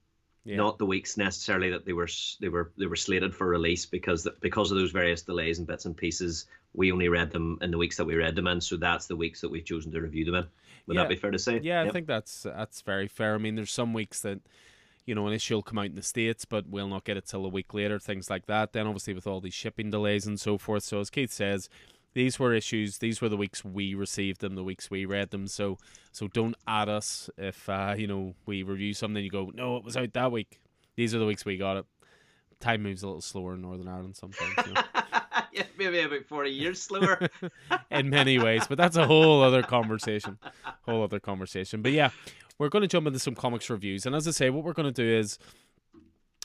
[0.43, 0.57] yeah.
[0.57, 4.27] not the weeks necessarily that they were they were they were slated for release because
[4.41, 7.77] because of those various delays and bits and pieces we only read them in the
[7.77, 10.25] weeks that we read them in, so that's the weeks that we've chosen to review
[10.25, 10.45] them in.
[10.87, 11.03] Would yeah.
[11.03, 11.59] that be fair to say?
[11.61, 11.89] Yeah, yep.
[11.89, 13.35] I think that's that's very fair.
[13.35, 14.39] I mean, there's some weeks that
[15.05, 17.27] you know an issue will come out in the states, but we'll not get it
[17.27, 18.73] till a week later, things like that.
[18.73, 20.83] Then obviously with all these shipping delays and so forth.
[20.83, 21.69] So as Keith says,
[22.13, 22.97] these were issues.
[22.97, 25.47] These were the weeks we received them, the weeks we read them.
[25.47, 25.77] So
[26.11, 29.23] so don't add us if uh, you know we review something.
[29.23, 30.59] You go, no, it was out that week.
[30.95, 31.85] These are the weeks we got it.
[32.59, 34.53] Time moves a little slower in Northern Ireland sometimes.
[34.67, 34.81] You know?
[35.51, 37.27] yeah, maybe about 40 years slower.
[37.91, 40.37] in many ways, but that's a whole other conversation.
[40.85, 41.81] Whole other conversation.
[41.81, 42.11] But yeah,
[42.59, 44.05] we're going to jump into some comics reviews.
[44.05, 45.39] And as I say, what we're going to do is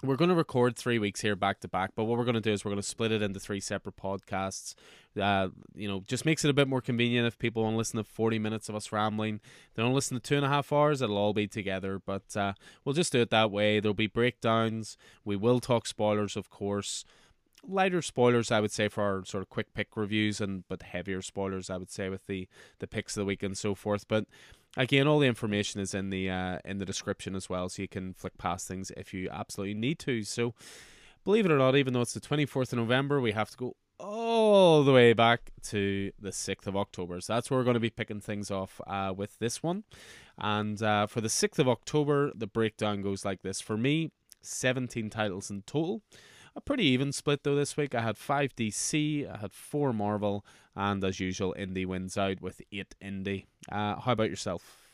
[0.03, 2.41] we're going to record three weeks here back to back, but what we're going to
[2.41, 4.75] do is we're going to split it into three separate podcasts.
[5.21, 7.97] Uh, you know, just makes it a bit more convenient if people want to listen
[7.97, 9.41] to 40 minutes of us rambling.
[9.75, 12.53] They don't listen to two and a half hours, it'll all be together, but uh,
[12.85, 13.81] we'll just do it that way.
[13.81, 14.99] There'll be breakdowns.
[15.25, 17.05] We will talk spoilers, of course
[17.69, 21.23] lighter spoilers, I would say, for our sort of quick pick reviews, and but heavier
[21.23, 24.07] spoilers, I would say, with the the picks of the week and so forth.
[24.07, 24.27] But
[24.77, 27.89] again, all the information is in the uh, in the description as well, so you
[27.89, 30.23] can flick past things if you absolutely need to.
[30.23, 30.55] So,
[31.25, 33.57] believe it or not, even though it's the twenty fourth of November, we have to
[33.57, 37.21] go all the way back to the 6th of October.
[37.21, 39.85] So that's where we're going to be picking things off uh, with this one.
[40.39, 43.61] And uh, for the 6th of October, the breakdown goes like this.
[43.61, 44.13] For me,
[44.43, 46.03] 17 titles in total.
[46.57, 47.95] A pretty even split though this week.
[47.95, 50.43] I had five DC, I had four Marvel,
[50.75, 53.45] and as usual, Indie wins out with eight Indie.
[53.71, 54.87] Uh, how about yourself?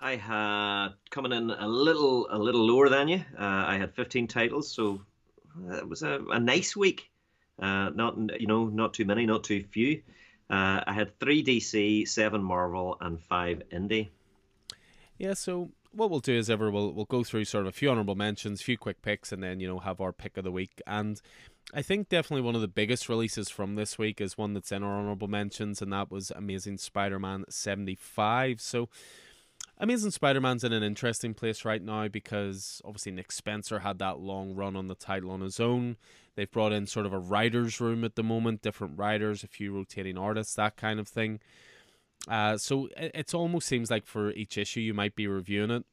[0.00, 3.18] I had coming in a little a little lower than you.
[3.38, 5.02] Uh, I had 15 titles, so
[5.70, 7.10] it was a, a nice week.
[7.58, 10.00] Uh, not you know not too many, not too few.
[10.48, 14.08] Uh, I had three DC, seven Marvel, and five Indie.
[15.18, 17.90] Yeah, so what we'll do is ever we'll we'll go through sort of a few
[17.90, 20.52] honorable mentions, a few quick picks, and then you know have our pick of the
[20.52, 20.82] week.
[20.86, 21.20] And
[21.74, 24.82] I think definitely one of the biggest releases from this week is one that's in
[24.82, 28.60] our honorable mentions, and that was Amazing Spider-Man seventy five.
[28.60, 28.88] So.
[29.78, 34.54] Amazing Spider-Man's in an interesting place right now because obviously Nick Spencer had that long
[34.54, 35.96] run on the title on his own.
[36.34, 39.74] They've brought in sort of a writer's room at the moment, different writers, a few
[39.74, 41.40] rotating artists, that kind of thing.
[42.28, 45.84] Uh, so it, it almost seems like for each issue you might be reviewing it.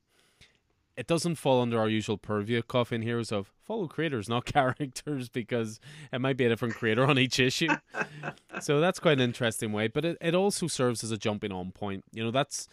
[0.96, 4.46] It doesn't fall under our usual purview of Coffee and Heroes of follow creators, not
[4.46, 5.80] characters, because
[6.12, 7.70] it might be a different creator on each issue.
[8.62, 9.88] so that's quite an interesting way.
[9.88, 12.04] But it, it also serves as a jumping on point.
[12.12, 12.68] You know, that's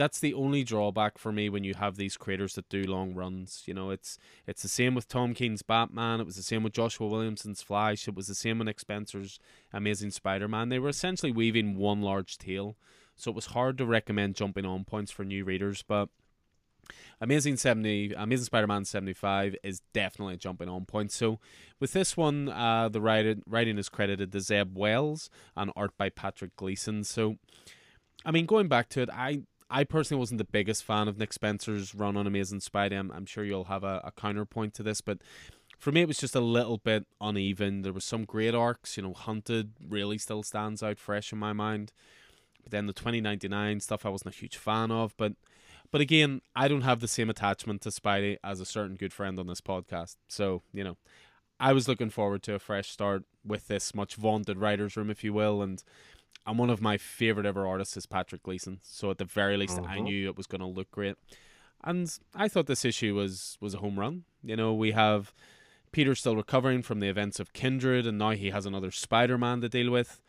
[0.00, 3.64] that's the only drawback for me when you have these creators that do long runs.
[3.66, 6.20] You know, it's it's the same with Tom King's Batman.
[6.20, 8.08] It was the same with Joshua Williamson's Flash.
[8.08, 9.38] It was the same with Spencer's
[9.74, 10.70] Amazing Spider-Man.
[10.70, 12.76] They were essentially weaving one large tale,
[13.14, 15.84] so it was hard to recommend jumping on points for new readers.
[15.86, 16.08] But
[17.20, 21.12] Amazing seventy, Amazing Spider-Man seventy five is definitely jumping on point.
[21.12, 21.38] So
[21.78, 26.08] with this one, uh, the writing writing is credited to Zeb Wells and art by
[26.08, 27.04] Patrick Gleason.
[27.04, 27.36] So.
[28.22, 31.32] I mean, going back to it, I I personally wasn't the biggest fan of Nick
[31.32, 32.98] Spencer's run on Amazing Spidey.
[32.98, 35.18] I'm, sure you'll have a, a counterpoint to this, but
[35.78, 37.82] for me, it was just a little bit uneven.
[37.82, 41.52] There were some great arcs, you know, Hunted really still stands out fresh in my
[41.52, 41.92] mind.
[42.62, 45.34] But then the 2099 stuff I wasn't a huge fan of, but
[45.90, 49.38] but again, I don't have the same attachment to Spidey as a certain good friend
[49.40, 50.16] on this podcast.
[50.28, 50.96] So, you know,
[51.58, 55.24] I was looking forward to a fresh start with this much vaunted writer's room, if
[55.24, 55.82] you will, and
[56.50, 58.80] and one of my favorite ever artists is Patrick Gleason.
[58.82, 59.88] So at the very least, uh-huh.
[59.88, 61.16] I knew it was going to look great.
[61.82, 64.24] and I thought this issue was was a home run.
[64.42, 65.32] You know, we have
[65.92, 69.60] Peter still recovering from the events of Kindred, and now he has another Spider Man
[69.60, 70.20] to deal with.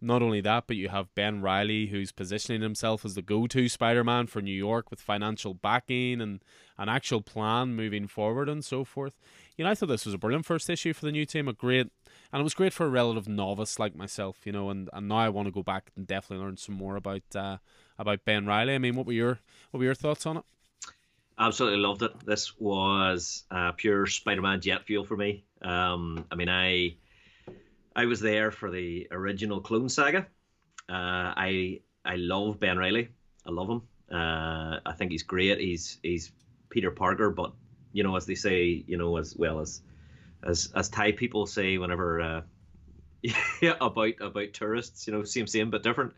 [0.00, 3.68] Not only that, but you have Ben Riley, who's positioning himself as the go to
[3.68, 6.42] Spider Man for New York with financial backing and
[6.76, 9.14] an actual plan moving forward and so forth.
[9.56, 11.52] You know, I thought this was a brilliant first issue for the new team, a
[11.52, 11.86] great,
[12.32, 15.18] and it was great for a relative novice like myself, you know, and, and now
[15.18, 17.58] I want to go back and definitely learn some more about uh,
[17.98, 18.74] about Ben Riley.
[18.74, 19.38] I mean, what were your
[19.70, 20.44] what were your thoughts on it?
[21.38, 22.12] Absolutely loved it.
[22.24, 25.44] This was uh, pure Spider-Man jet fuel for me.
[25.62, 26.96] Um, I mean, I
[27.94, 30.26] I was there for the original Clone Saga.
[30.88, 33.08] Uh, I I love Ben Riley.
[33.46, 33.82] I love him.
[34.10, 35.58] Uh, I think he's great.
[35.58, 36.32] He's he's
[36.70, 37.52] Peter Parker, but
[37.92, 39.82] you know, as they say, you know, as well as
[40.42, 42.42] as as Thai people say whenever uh,
[43.22, 46.14] yeah, about about tourists, you know, same same but different.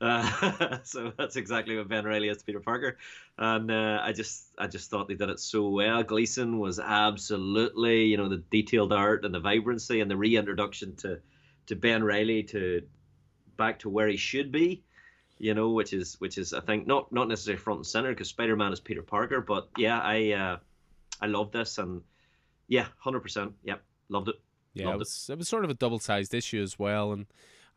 [0.00, 2.98] Uh, so that's exactly what Ben Riley is to Peter Parker,
[3.36, 6.02] and uh, I just I just thought they did it so well.
[6.02, 11.20] Gleason was absolutely you know the detailed art and the vibrancy and the reintroduction to
[11.66, 12.82] to Ben Riley to
[13.56, 14.82] back to where he should be,
[15.38, 18.28] you know, which is which is I think not not necessarily front and center because
[18.28, 20.56] Spider Man is Peter Parker, but yeah, I uh,
[21.20, 22.02] I love this and
[22.68, 24.36] yeah, hundred percent, yep, loved it.
[24.74, 27.26] Yeah, loved it was it was sort of a double sized issue as well, and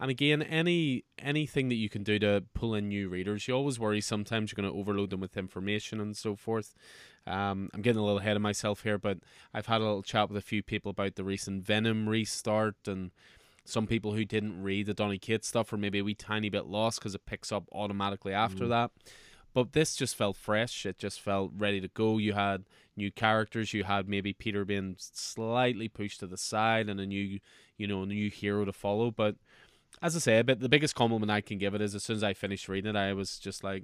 [0.02, 3.80] and again, any anything that you can do to pull in new readers, you always
[3.80, 6.74] worry sometimes you're going to overload them with information and so forth.
[7.28, 9.20] Um, I'm getting a little ahead of myself here, but
[9.54, 13.12] I've had a little chat with a few people about the recent Venom restart and
[13.64, 16.66] some people who didn't read the Donny Cates stuff or maybe a wee tiny bit
[16.66, 18.70] lost because it picks up automatically after mm.
[18.70, 18.90] that.
[19.54, 20.84] But this just felt fresh.
[20.84, 22.18] It just felt ready to go.
[22.18, 22.64] You had
[23.02, 23.74] new characters.
[23.74, 27.40] You had maybe Peter being slightly pushed to the side and a new,
[27.78, 29.12] you know, a new hero to follow.
[29.12, 29.36] But
[30.02, 32.24] as I say, but the biggest compliment I can give it is as soon as
[32.24, 33.84] I finished reading it, I was just like,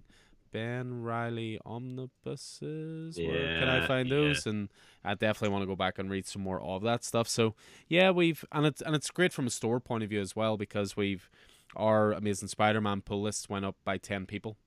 [0.51, 3.17] Ben Riley omnibuses.
[3.17, 4.45] Yeah, Where can I find those?
[4.45, 4.51] Yeah.
[4.51, 4.69] And
[5.03, 7.27] I definitely want to go back and read some more of that stuff.
[7.27, 7.55] So
[7.87, 10.57] yeah, we've and it's and it's great from a store point of view as well
[10.57, 11.29] because we've
[11.75, 14.57] our Amazing Spider-Man pull list went up by ten people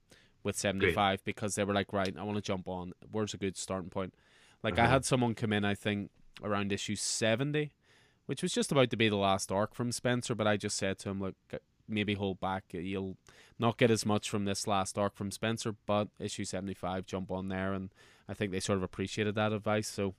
[0.43, 2.93] with seventy five because they were like, right, I want to jump on.
[3.11, 4.13] Where's a good starting point?
[4.63, 4.83] Like uh-huh.
[4.83, 6.11] I had someone come in, I think
[6.43, 7.71] around issue seventy
[8.31, 10.35] which was just about to be the last arc from Spencer.
[10.35, 11.35] But I just said to him, look,
[11.85, 12.63] maybe hold back.
[12.71, 13.17] You'll
[13.59, 17.49] not get as much from this last arc from Spencer, but issue 75, jump on
[17.49, 17.73] there.
[17.73, 17.93] And
[18.29, 19.89] I think they sort of appreciated that advice.
[19.89, 20.15] So.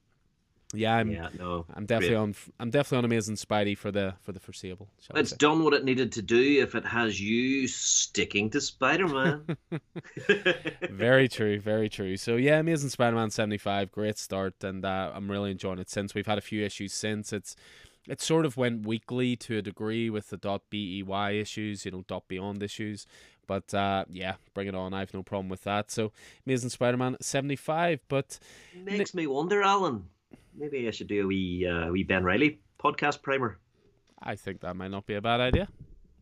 [0.72, 1.10] Yeah, I'm.
[1.10, 2.22] Yeah, no, I'm definitely great.
[2.22, 2.34] on.
[2.58, 4.88] I'm definitely on Amazing Spidey for the for the foreseeable.
[5.14, 6.62] It's done what it needed to do.
[6.62, 9.56] If it has you sticking to Spider Man.
[10.90, 12.16] very true, very true.
[12.16, 15.90] So yeah, Amazing Spider Man seventy five, great start, and uh, I'm really enjoying it.
[15.90, 17.54] Since we've had a few issues since, it's
[18.08, 21.04] it sort of went weekly to a degree with the dot bey
[21.38, 23.06] issues, you know, dot beyond issues.
[23.46, 24.94] But uh, yeah, bring it on.
[24.94, 25.90] I have no problem with that.
[25.90, 26.12] So
[26.46, 28.00] Amazing Spider-Man seventy five.
[28.08, 28.38] But
[28.74, 30.06] makes me wonder, Alan.
[30.54, 33.58] Maybe I should do a wee uh, wee Ben Riley podcast primer.
[34.20, 35.68] I think that might not be a bad idea.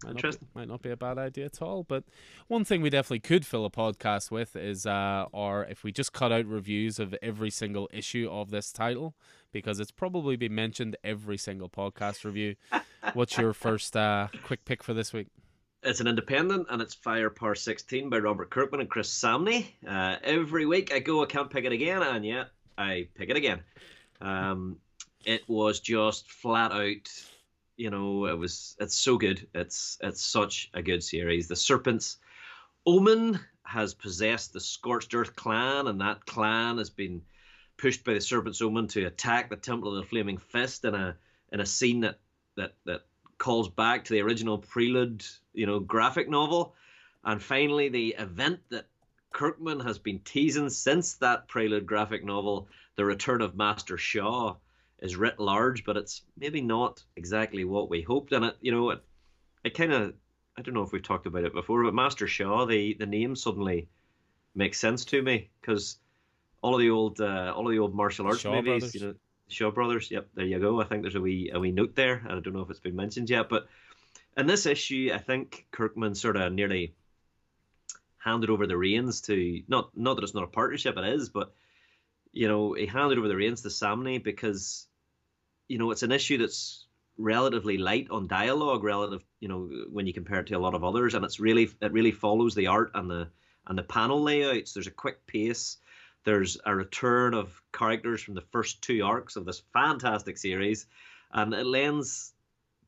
[0.05, 0.49] Might Interesting.
[0.55, 1.83] Not be, might not be a bad idea at all.
[1.83, 2.05] But
[2.49, 6.13] one thing we definitely could fill a podcast with is, uh, or if we just
[6.13, 9.15] cut out reviews of every single issue of this title,
[9.53, 12.55] because it's probably been mentioned every single podcast review.
[13.13, 15.29] What's your first uh, quick pick for this week?
[15.83, 19.67] It's an independent and it's Firepower 16 by Robert Kirkman and Chris Samnee.
[19.87, 23.37] Uh, every week I go, I can't pick it again, and yet I pick it
[23.37, 23.63] again.
[24.21, 24.77] Um,
[25.25, 27.09] it was just flat out
[27.81, 29.47] you know, it was it's so good.
[29.55, 31.49] It's it's such a good series.
[31.49, 32.19] The Serpent's
[32.85, 37.23] Omen has possessed the Scorched Earth clan, and that clan has been
[37.79, 41.17] pushed by the Serpent's Omen to attack the Temple of the Flaming Fist in a
[41.53, 42.19] in a scene that
[42.57, 43.07] that that
[43.39, 46.75] calls back to the original Prelude, you know, graphic novel.
[47.25, 48.89] And finally, the event that
[49.33, 52.69] Kirkman has been teasing since that Prelude graphic novel,
[53.01, 54.57] the return of Master Shaw
[54.99, 58.33] is writ large, but it's maybe not exactly what we hoped.
[58.33, 59.03] And it, you know, it,
[59.65, 60.13] it kind of,
[60.59, 63.37] I don't know if we've talked about it before, but Master Shaw, the the name
[63.37, 63.89] suddenly
[64.55, 65.97] makes sense to me because
[66.61, 68.95] all of the old, uh, all of the old martial arts Shaw movies, brothers.
[68.95, 69.15] you know,
[69.49, 70.11] Shaw Brothers.
[70.11, 70.83] Yep, there you go.
[70.83, 72.17] I think there's a wee a wee note there.
[72.17, 73.67] And I don't know if it's been mentioned yet, but
[74.37, 76.93] in this issue, I think Kirkman sort of nearly
[78.19, 81.55] handed over the reins to not not that it's not a partnership, it is, but
[82.33, 84.87] you know, he handed over the reins to Samnee because
[85.69, 90.13] you know, it's an issue that's relatively light on dialogue relative you know when you
[90.13, 91.15] compare it to a lot of others.
[91.15, 93.29] And it's really it really follows the art and the
[93.67, 94.73] and the panel layouts.
[94.73, 95.77] There's a quick pace.
[96.25, 100.87] There's a return of characters from the first two arcs of this fantastic series.
[101.33, 102.33] And it lends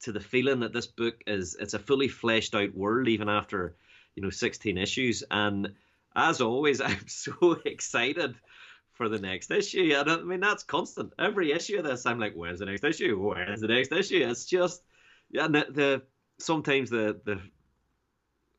[0.02, 3.76] to the feeling that this book is it's a fully fleshed out world even after
[4.16, 5.22] you know 16 issues.
[5.31, 5.72] And
[6.14, 8.35] as always i'm so excited
[8.92, 9.94] for the next issue.
[9.96, 11.12] And I mean, that's constant.
[11.18, 13.18] Every issue of this, I'm like, where's the next issue?
[13.18, 14.26] Where's the next issue?
[14.28, 14.83] It's just,
[15.31, 16.02] yeah, the, the
[16.38, 17.40] sometimes the the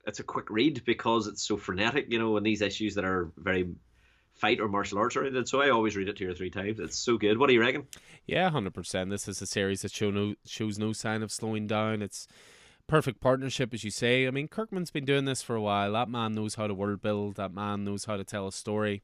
[0.06, 3.32] it's a quick read because it's so frenetic, you know, and these issues that are
[3.38, 3.74] very
[4.34, 5.48] fight or martial arts oriented.
[5.48, 6.80] So I always read it two or three times.
[6.80, 7.38] It's so good.
[7.38, 7.88] What do you reckon?
[8.26, 9.10] Yeah, hundred percent.
[9.10, 12.02] This is a series that show no shows no sign of slowing down.
[12.02, 12.28] It's
[12.88, 14.28] perfect partnership, as you say.
[14.28, 15.94] I mean, Kirkman's been doing this for a while.
[15.94, 17.36] That man knows how to world build.
[17.36, 19.04] That man knows how to tell a story.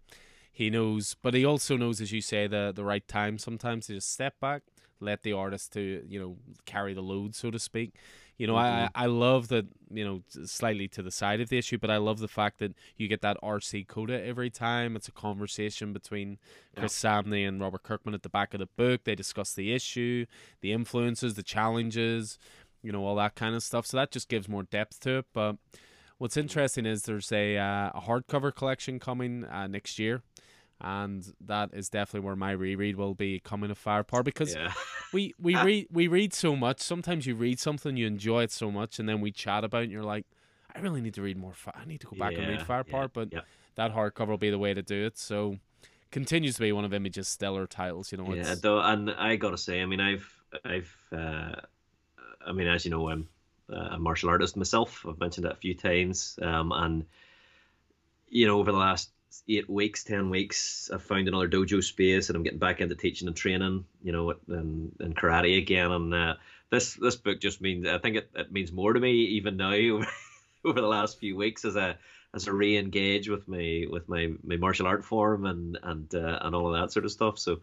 [0.52, 3.94] He knows, but he also knows, as you say, the the right time sometimes to
[3.96, 4.64] just step back,
[5.00, 7.96] let the artist to you know carry the load, so to speak.
[8.38, 8.88] You know, mm-hmm.
[8.96, 11.98] I I love that you know slightly to the side of the issue, but I
[11.98, 14.96] love the fact that you get that RC coda every time.
[14.96, 16.38] It's a conversation between
[16.76, 17.22] Chris yeah.
[17.22, 19.04] Samnee and Robert Kirkman at the back of the book.
[19.04, 20.26] They discuss the issue,
[20.62, 22.40] the influences, the challenges,
[22.82, 23.86] you know, all that kind of stuff.
[23.86, 25.26] So that just gives more depth to it.
[25.34, 25.58] But
[26.20, 30.22] what's interesting is there's a uh, a hardcover collection coming uh, next year
[30.82, 34.72] and that is definitely where my reread will be coming to Firepower because yeah.
[35.14, 36.80] we we read we read so much.
[36.80, 39.84] Sometimes you read something, you enjoy it so much, and then we chat about it
[39.86, 40.26] and you're like,
[40.74, 41.54] I really need to read more.
[41.74, 43.30] I need to go back yeah, and read Firepower, yeah, but
[43.76, 45.18] that hardcover will be the way to do it.
[45.18, 45.58] So
[46.12, 48.12] continues to be one of Image's stellar titles.
[48.12, 48.56] You know, yeah.
[48.62, 50.32] Though, and I gotta say, I mean, I've
[50.64, 51.56] I've uh,
[52.46, 53.28] I mean, as you know, I'm
[53.70, 55.06] a martial artist myself.
[55.08, 57.06] I've mentioned that a few times, um, and
[58.28, 59.10] you know, over the last
[59.48, 63.28] eight weeks, ten weeks, I've found another dojo space, and I'm getting back into teaching
[63.28, 63.86] and training.
[64.04, 65.92] You know, and, and karate again.
[65.92, 66.36] And uh,
[66.70, 69.72] this this book just means I think it, it means more to me even now
[70.66, 71.96] over, the last few weeks as I
[72.34, 76.56] as I re-engage with my with my, my martial art form and and uh, and
[76.56, 77.40] all of that sort of stuff.
[77.40, 77.62] So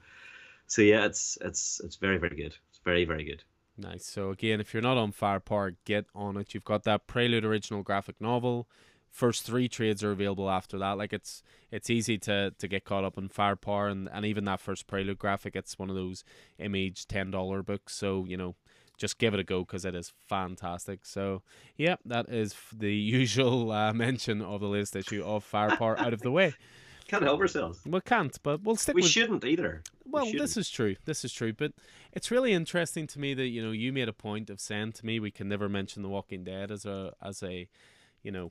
[0.67, 2.57] so yeah, it's it's it's very very good.
[2.71, 3.43] It's very very good.
[3.79, 4.07] Nice.
[4.07, 6.55] So again, if you're not on Fire Firepower, get on it.
[6.55, 8.67] You've got that Prelude original graphic novel
[9.17, 10.99] first three trades are available after that.
[10.99, 14.61] Like it's it's easy to to get caught up in firepower and, and even that
[14.61, 15.57] first prelude graphic.
[15.57, 16.23] It's one of those
[16.59, 17.95] image ten dollar books.
[17.95, 18.55] So you know,
[18.99, 21.07] just give it a go because it is fantastic.
[21.07, 21.43] So
[21.77, 26.21] yeah, that is the usual uh, mention of the latest issue of Firepower out of
[26.21, 26.55] the way.
[27.09, 27.81] Can't help ourselves.
[27.87, 28.95] We can't, but we'll stick.
[28.95, 29.11] We with...
[29.11, 29.83] shouldn't either.
[30.05, 30.49] Well, we shouldn't.
[30.49, 30.97] this is true.
[31.05, 31.73] This is true, but
[32.13, 35.07] it's really interesting to me that you know you made a point of saying to
[35.07, 37.69] me we can never mention The Walking Dead as a as a
[38.23, 38.51] you know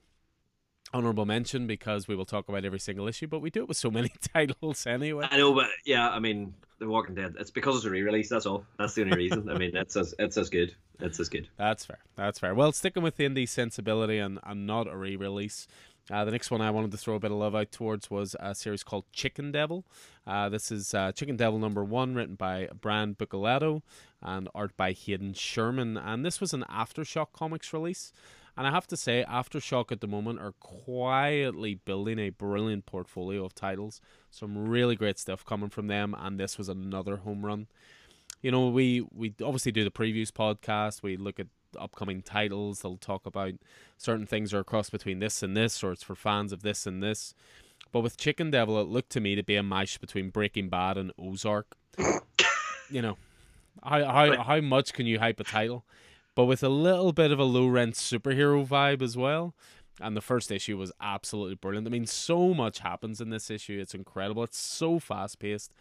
[0.92, 3.76] honorable mention because we will talk about every single issue, but we do it with
[3.76, 5.28] so many titles anyway.
[5.30, 7.34] I know, but yeah, I mean, The Walking Dead.
[7.38, 8.28] It's because it's a re-release.
[8.28, 8.64] That's all.
[8.78, 9.50] That's the only reason.
[9.50, 10.74] I mean, it's as it's as good.
[11.00, 11.48] It's as good.
[11.56, 11.98] That's fair.
[12.16, 12.54] That's fair.
[12.54, 15.66] Well, sticking with the indie sensibility and, and not a re-release.
[16.10, 18.36] Uh, the next one I wanted to throw a bit of love out towards was
[18.38, 19.84] a series called Chicken Devil.
[20.26, 23.82] Uh, this is uh, Chicken Devil number one, written by Brian Buccellato
[24.22, 25.96] and art by Hayden Sherman.
[25.96, 28.12] And this was an Aftershock Comics release.
[28.56, 33.44] And I have to say, Aftershock at the moment are quietly building a brilliant portfolio
[33.44, 34.00] of titles.
[34.30, 37.66] Some really great stuff coming from them, and this was another home run.
[38.40, 41.02] You know, we we obviously do the previews podcast.
[41.02, 42.80] We look at upcoming titles.
[42.80, 43.54] They'll talk about
[43.96, 47.02] certain things are cross between this and this, or it's for fans of this and
[47.02, 47.34] this.
[47.92, 50.98] But with Chicken Devil, it looked to me to be a mash between Breaking Bad
[50.98, 51.76] and Ozark.
[52.90, 53.16] you know,
[53.82, 55.84] how how how much can you hype a title?
[56.36, 59.54] but with a little bit of a low rent superhero vibe as well.
[60.00, 61.86] And the first issue was absolutely brilliant.
[61.86, 63.78] I mean, so much happens in this issue.
[63.80, 64.44] It's incredible.
[64.44, 65.72] It's so fast paced.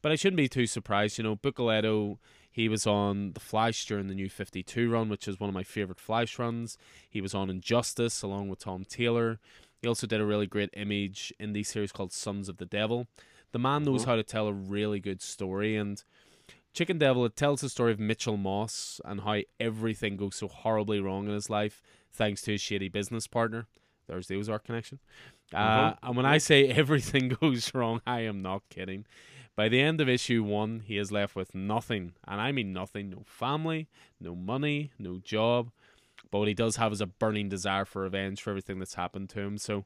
[0.00, 1.18] But I shouldn't be too surprised.
[1.18, 2.18] You know, Buccellato,
[2.50, 5.62] he was on The Flash during the new 52 run, which is one of my
[5.62, 6.76] favorite Flash runs.
[7.08, 9.38] He was on Injustice along with Tom Taylor.
[9.80, 13.06] He also did a really great image in the series called Sons of the Devil.
[13.52, 14.10] The man knows mm-hmm.
[14.10, 15.76] how to tell a really good story.
[15.76, 16.02] And
[16.74, 21.00] Chicken Devil, it tells the story of Mitchell Moss and how everything goes so horribly
[21.00, 23.66] wrong in his life thanks to his shady business partner.
[24.08, 24.98] There's the Ozark connection.
[25.54, 26.06] Uh, mm-hmm.
[26.06, 29.06] And when I say everything goes wrong, I am not kidding.
[29.58, 32.12] By the end of issue one, he is left with nothing.
[32.28, 33.88] And I mean nothing no family,
[34.20, 35.72] no money, no job.
[36.30, 39.30] But what he does have is a burning desire for revenge for everything that's happened
[39.30, 39.58] to him.
[39.58, 39.84] So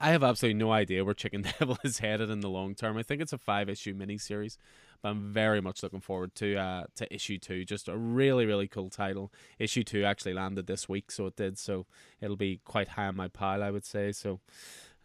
[0.00, 2.96] I have absolutely no idea where Chicken Devil is headed in the long term.
[2.96, 4.56] I think it's a five issue miniseries.
[5.02, 7.66] But I'm very much looking forward to uh, to issue two.
[7.66, 9.30] Just a really really cool title.
[9.58, 11.58] Issue two actually landed this week, so it did.
[11.58, 11.84] So
[12.22, 14.12] it'll be quite high on my pile, I would say.
[14.12, 14.40] So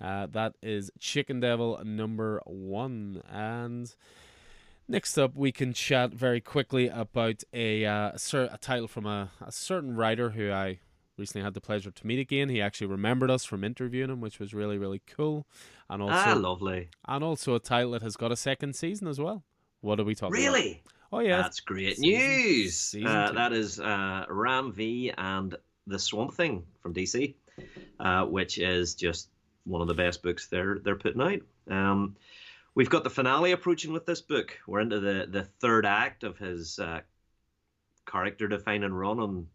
[0.01, 3.93] uh, that is Chicken Devil number one, and.
[4.87, 9.49] Next up, we can chat very quickly about a uh, a title from a, a
[9.49, 10.79] certain writer who I
[11.17, 12.49] recently had the pleasure to meet again.
[12.49, 15.45] He actually remembered us from interviewing him, which was really really cool.
[15.89, 16.89] And also, ah, lovely.
[17.07, 19.43] And also a title that has got a second season as well.
[19.81, 20.47] What are we talking really?
[20.47, 20.55] about?
[20.57, 20.83] Really?
[21.13, 22.77] Oh yeah, that's great season, news.
[22.77, 25.55] Season uh, that is uh, Ram V and
[25.87, 27.35] the Swamp Thing from DC,
[27.99, 29.29] uh, which is just
[29.65, 31.41] one of the best books they're they're putting out.
[31.73, 32.15] Um,
[32.75, 34.57] we've got the finale approaching with this book.
[34.67, 37.01] We're into the the third act of his uh,
[38.05, 39.47] character defining run on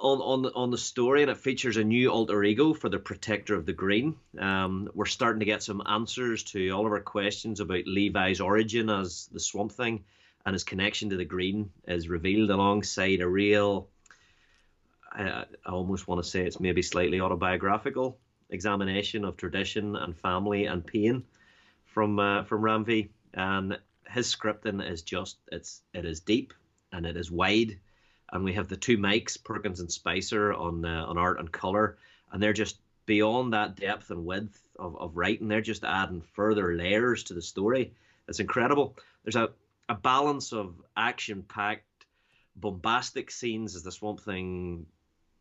[0.00, 2.98] on on the, on the story, and it features a new alter ego for the
[2.98, 4.16] Protector of the Green.
[4.38, 8.90] Um, we're starting to get some answers to all of our questions about Levi's origin
[8.90, 10.04] as the Swamp Thing,
[10.46, 13.88] and his connection to the Green is revealed alongside a real.
[15.10, 18.18] I, I almost want to say it's maybe slightly autobiographical
[18.50, 21.24] examination of tradition and family and pain
[21.84, 23.08] from uh, from Ram V.
[23.34, 23.78] And
[24.10, 26.52] his scripting is just it's it is deep
[26.92, 27.78] and it is wide
[28.32, 31.98] and we have the two Mikes, Perkins and Spicer, on uh, on art and color,
[32.30, 35.48] and they're just beyond that depth and width of, of writing.
[35.48, 37.94] They're just adding further layers to the story.
[38.28, 38.96] It's incredible.
[39.24, 39.50] There's a,
[39.88, 42.06] a balance of action packed,
[42.54, 44.84] bombastic scenes as the Swamp Thing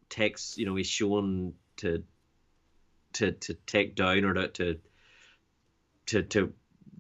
[0.10, 2.04] takes, you know, he's shown to
[3.14, 4.80] to to take down or to to
[6.08, 6.54] to, to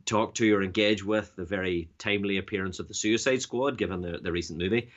[0.05, 4.19] talk to or engage with the very timely appearance of the Suicide Squad, given the,
[4.21, 4.89] the recent movie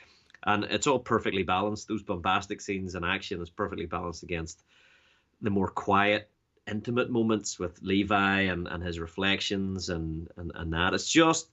[0.43, 1.87] and it's all perfectly balanced.
[1.87, 4.63] Those bombastic scenes and action is perfectly balanced against
[5.41, 6.29] the more quiet,
[6.67, 10.93] intimate moments with Levi and, and his reflections and, and and that.
[10.93, 11.49] It's just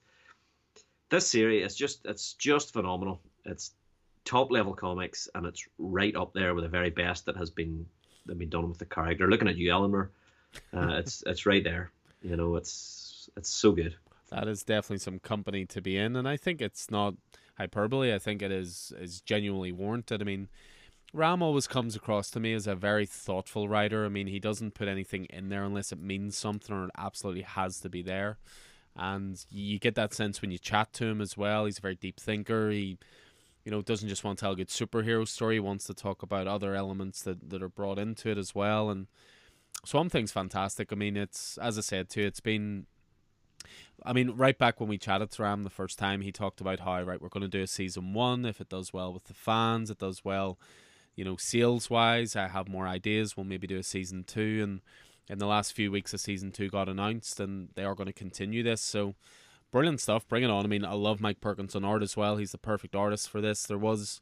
[1.10, 1.64] this series.
[1.64, 3.20] It's just it's just phenomenal.
[3.44, 3.72] It's
[4.24, 7.86] top level comics, and it's right up there with the very best that has been
[8.28, 9.28] that been done with the character.
[9.28, 10.10] Looking at you, Elmer,
[10.74, 11.90] uh, it's it's right there.
[12.22, 13.96] You know, it's it's so good.
[14.30, 17.14] That is definitely some company to be in, and I think it's not
[17.56, 18.14] hyperbole.
[18.14, 20.20] I think it is is genuinely warranted.
[20.22, 20.48] I mean,
[21.12, 24.04] Ram always comes across to me as a very thoughtful writer.
[24.04, 27.42] I mean, he doesn't put anything in there unless it means something or it absolutely
[27.42, 28.38] has to be there.
[28.94, 31.64] And you get that sense when you chat to him as well.
[31.64, 32.70] He's a very deep thinker.
[32.70, 32.98] He,
[33.68, 35.60] you know, doesn't just want to tell a good superhero story.
[35.60, 38.88] Wants to talk about other elements that, that are brought into it as well.
[38.88, 39.08] And
[39.84, 40.90] Swamp Thing's fantastic.
[40.90, 42.22] I mean, it's as I said too.
[42.22, 42.86] It's been
[44.06, 46.80] I mean, right back when we chatted to Ram the first time, he talked about
[46.80, 48.46] how right we're going to do a season one.
[48.46, 50.58] If it does well with the fans, it does well,
[51.14, 52.36] you know, sales wise.
[52.36, 53.36] I have more ideas.
[53.36, 54.60] We'll maybe do a season two.
[54.62, 54.80] And
[55.28, 58.14] in the last few weeks, a season two got announced, and they are going to
[58.14, 58.80] continue this.
[58.80, 59.14] So
[59.70, 60.26] brilliant stuff.
[60.28, 60.64] Bring it on.
[60.64, 62.36] I mean, I love Mike Perkins on art as well.
[62.36, 63.64] He's the perfect artist for this.
[63.64, 64.20] There was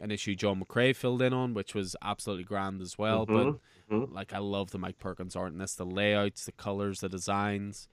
[0.00, 3.26] an issue John McCrea filled in on, which was absolutely grand as well.
[3.26, 3.34] Mm-hmm.
[3.34, 4.14] But mm-hmm.
[4.14, 5.74] like, I love the Mike Perkins art in this.
[5.74, 7.88] The layouts, the colors, the designs.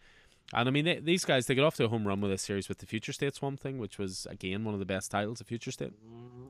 [0.53, 2.41] And I mean, they, these guys they got off to a home run with this
[2.41, 5.39] series with the Future State Swamp Thing, which was again one of the best titles
[5.39, 5.93] of Future State.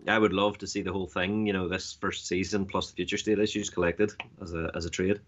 [0.08, 1.46] I would love to see the whole thing.
[1.46, 4.90] You know, this first season plus the Future State issues collected as a as a
[4.90, 5.20] trade.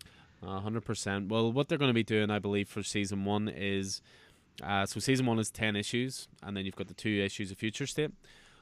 [0.43, 1.29] hundred percent.
[1.29, 4.01] Well, what they're going to be doing, I believe, for season one is,
[4.61, 7.57] uh, so season one is ten issues, and then you've got the two issues of
[7.57, 8.11] Future State.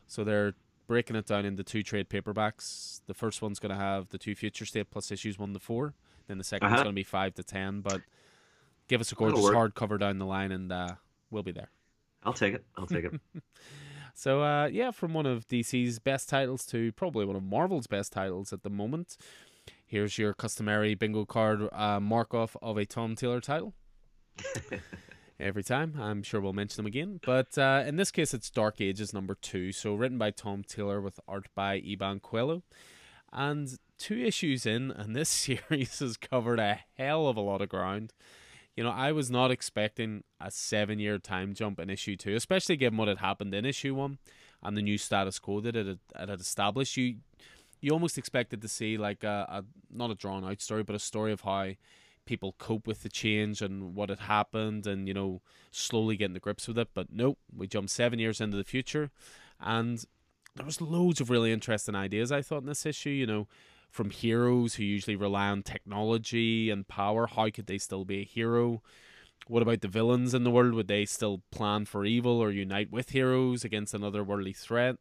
[0.08, 0.54] So they're
[0.88, 3.02] breaking it down into two trade paperbacks.
[3.08, 5.94] The first one's going to have the two Future State plus issues one to four.
[6.28, 6.68] Then the 2nd uh-huh.
[6.70, 8.02] one's going to be five to ten, but
[8.88, 10.96] give us a gorgeous hardcover down the line, and uh,
[11.30, 11.70] we'll be there.
[12.24, 12.66] I'll take it.
[12.78, 13.20] I'll take it.
[14.14, 18.12] so uh, yeah, from one of DC's best titles to probably one of Marvel's best
[18.12, 19.18] titles at the moment.
[19.86, 23.74] Here's your customary bingo card uh, mark off of a Tom Taylor title.
[25.42, 27.20] Every time, I'm sure we'll mention them again.
[27.26, 29.72] But uh, in this case, it's Dark Ages number two.
[29.72, 32.62] So written by Tom Taylor with art by Iban Coello.
[33.34, 35.30] And two issues in, and this
[35.70, 38.14] series has covered a hell of a lot of ground
[38.76, 42.78] you know, I was not expecting a seven year time jump in issue two, especially
[42.78, 44.18] given what had happened in issue one
[44.64, 46.98] and the new status quo that it had, it had established.
[46.98, 47.18] You
[47.82, 51.00] you almost expected to see like a, a not a drawn out story, but a
[51.00, 51.74] story of how
[52.26, 55.41] people cope with the change and what had happened and you know
[55.72, 59.09] slowly getting the grips with it but nope we jumped seven years into the future
[59.59, 60.05] and
[60.55, 63.47] there was loads of really interesting ideas i thought in this issue you know
[63.91, 67.28] from heroes who usually rely on technology and power.
[67.28, 68.82] How could they still be a hero?
[69.47, 70.74] What about the villains in the world?
[70.74, 74.95] Would they still plan for evil or unite with heroes against another worldly threat?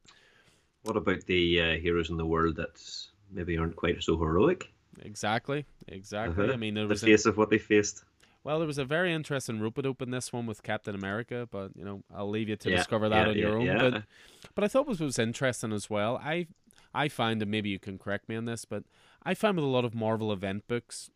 [0.82, 2.82] What about the uh, heroes in the world that
[3.30, 4.72] maybe aren't quite so heroic?
[5.02, 6.44] Exactly, exactly.
[6.44, 6.52] Uh-huh.
[6.52, 8.04] I mean, there the face of what they faced.
[8.42, 11.72] Well, there was a very interesting rope open in this one with Captain America, but
[11.76, 13.90] you know, I'll leave you to yeah, discover that yeah, on your yeah, own.
[13.90, 14.02] But,
[14.54, 16.20] but I thought was was interesting as well.
[16.22, 16.46] I
[16.94, 18.84] I find, and maybe you can correct me on this, but
[19.22, 21.10] I find with a lot of Marvel event books,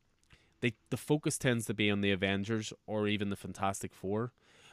[0.61, 4.33] they the focus tends to be on the Avengers or even the Fantastic Four.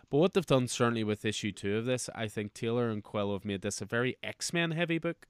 [0.10, 3.34] But what they've done certainly with issue two of this, I think Taylor and Coello
[3.34, 5.28] have made this a very X Men heavy book,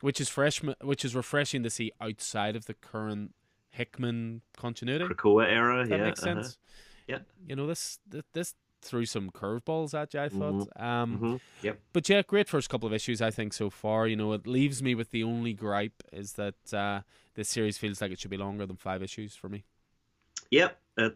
[0.00, 3.34] which is fresh, which is refreshing to see outside of the current
[3.70, 5.04] Hickman continuity.
[5.04, 6.46] Krakoa era, that yeah, makes sense.
[6.46, 6.72] Uh-huh.
[7.08, 7.98] Yeah, you know this
[8.32, 10.20] this threw some curveballs at you.
[10.20, 10.54] I thought.
[10.54, 10.82] Mm-hmm.
[10.82, 11.36] Um, mm-hmm.
[11.62, 11.80] Yep.
[11.92, 13.20] But yeah, great first couple of issues.
[13.20, 14.06] I think so far.
[14.06, 17.00] You know, it leaves me with the only gripe is that uh,
[17.34, 19.64] this series feels like it should be longer than five issues for me.
[20.50, 20.78] Yep.
[20.98, 21.10] Uh,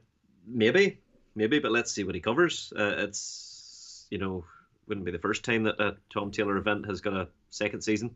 [0.46, 0.98] maybe.
[1.34, 2.72] maybe, but let's see what he covers.
[2.76, 4.44] Uh, it's you know
[4.86, 8.14] wouldn't be the first time that a Tom Taylor event has got a second season.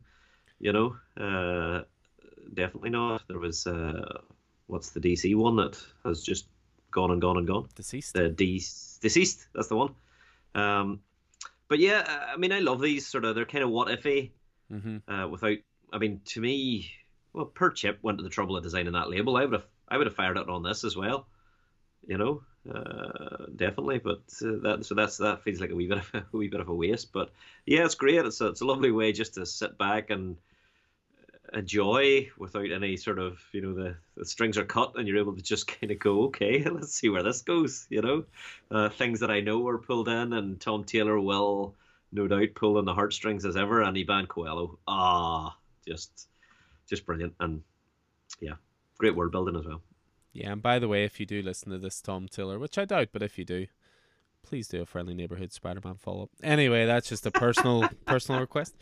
[0.59, 1.83] You know, uh,
[2.53, 3.23] definitely not.
[3.27, 4.21] There was uh,
[4.67, 6.47] what's the DC one that has just
[6.91, 7.67] gone and gone and gone.
[7.75, 8.13] DCeased.
[8.13, 9.47] The de- DCeased.
[9.53, 9.93] That's the one.
[10.55, 11.01] Um,
[11.67, 13.35] but yeah, I mean, I love these sort of.
[13.35, 14.31] They're kind of what ify.
[14.71, 15.11] Mm-hmm.
[15.11, 15.57] Uh, without,
[15.93, 16.91] I mean, to me,
[17.33, 19.37] well, per chip went to the trouble of designing that label.
[19.37, 21.27] I would have, I would have fired it on this as well.
[22.07, 23.99] You know, uh, definitely.
[23.99, 26.59] But uh, that, so that's that feels like a wee bit of a, wee bit
[26.61, 27.11] of a waste.
[27.11, 27.31] But
[27.65, 28.25] yeah, it's great.
[28.25, 30.37] It's a, it's a lovely way just to sit back and
[31.53, 35.35] enjoy without any sort of you know the, the strings are cut and you're able
[35.35, 38.23] to just kind of go okay let's see where this goes you know
[38.71, 41.73] uh, things that i know are pulled in and tom taylor will
[42.11, 45.55] no doubt pull on the heartstrings as ever and iban coello ah
[45.87, 46.27] just
[46.89, 47.61] just brilliant and
[48.41, 48.53] yeah
[48.97, 49.81] great world building as well
[50.35, 52.83] Yeah, and by the way, if you do listen to this Tom Taylor, which I
[52.83, 53.67] doubt, but if you do,
[54.43, 56.23] please do a friendly neighborhood Spider-Man follow.
[56.23, 56.29] Up.
[56.43, 58.75] Anyway, that's just a personal personal request.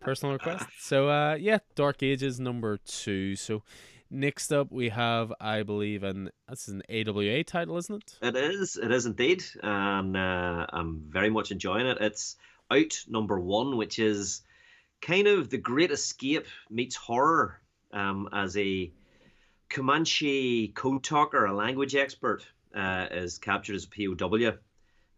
[0.00, 0.66] Personal request.
[0.78, 3.34] So uh yeah, Dark Ages number 2.
[3.34, 3.64] So
[4.12, 8.18] next up we have I believe an this is an AWA title, isn't it?
[8.22, 8.76] It is.
[8.80, 11.98] It is indeed, and uh, I'm very much enjoying it.
[12.00, 12.36] It's
[12.70, 14.42] out number one, which is
[15.00, 17.60] kind of the Great Escape meets horror,
[17.92, 18.92] um, as a
[19.72, 24.58] Comanche code talker, a language expert, uh, is captured as a POW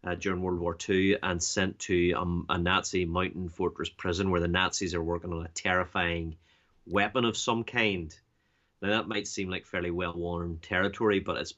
[0.05, 4.39] uh, during World War II and sent to um, a Nazi mountain fortress prison where
[4.39, 6.37] the Nazis are working on a terrifying
[6.87, 8.15] weapon of some kind.
[8.81, 11.53] Now, that might seem like fairly well worn territory, but it's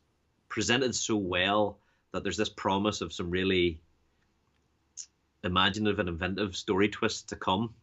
[0.49, 1.77] presented so well
[2.13, 3.79] that there's this promise of some really
[5.43, 7.75] imaginative and inventive story twists to come.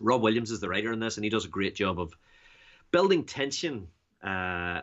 [0.00, 2.14] Rob Williams is the writer in this, and he does a great job of
[2.90, 3.88] building tension,
[4.26, 4.82] uh,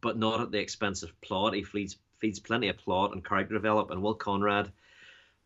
[0.00, 1.54] but not at the expense of plot.
[1.54, 3.98] He feeds feeds plenty of plot and character development.
[3.98, 4.72] and Will Conrad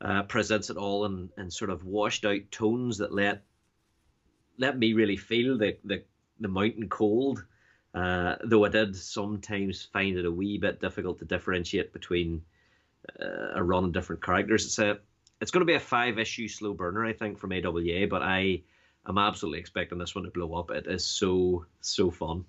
[0.01, 3.43] uh, presents it all in, in sort of washed out tones that let
[4.57, 6.05] let me really feel the the,
[6.39, 7.45] the mountain cold.
[7.93, 12.43] Uh, though I did sometimes find it a wee bit difficult to differentiate between
[13.21, 14.65] uh, a run of different characters.
[14.65, 15.01] It's a
[15.41, 18.63] it's going to be a five issue slow burner, I think, from AWA, but I
[19.09, 20.71] am absolutely expecting this one to blow up.
[20.71, 22.45] It is so so fun.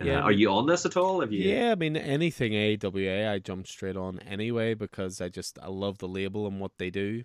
[0.00, 1.20] Uh, Yeah, are you on this at all?
[1.20, 1.48] Have you?
[1.48, 5.98] Yeah, I mean anything AWA, I jump straight on anyway because I just I love
[5.98, 7.24] the label and what they do,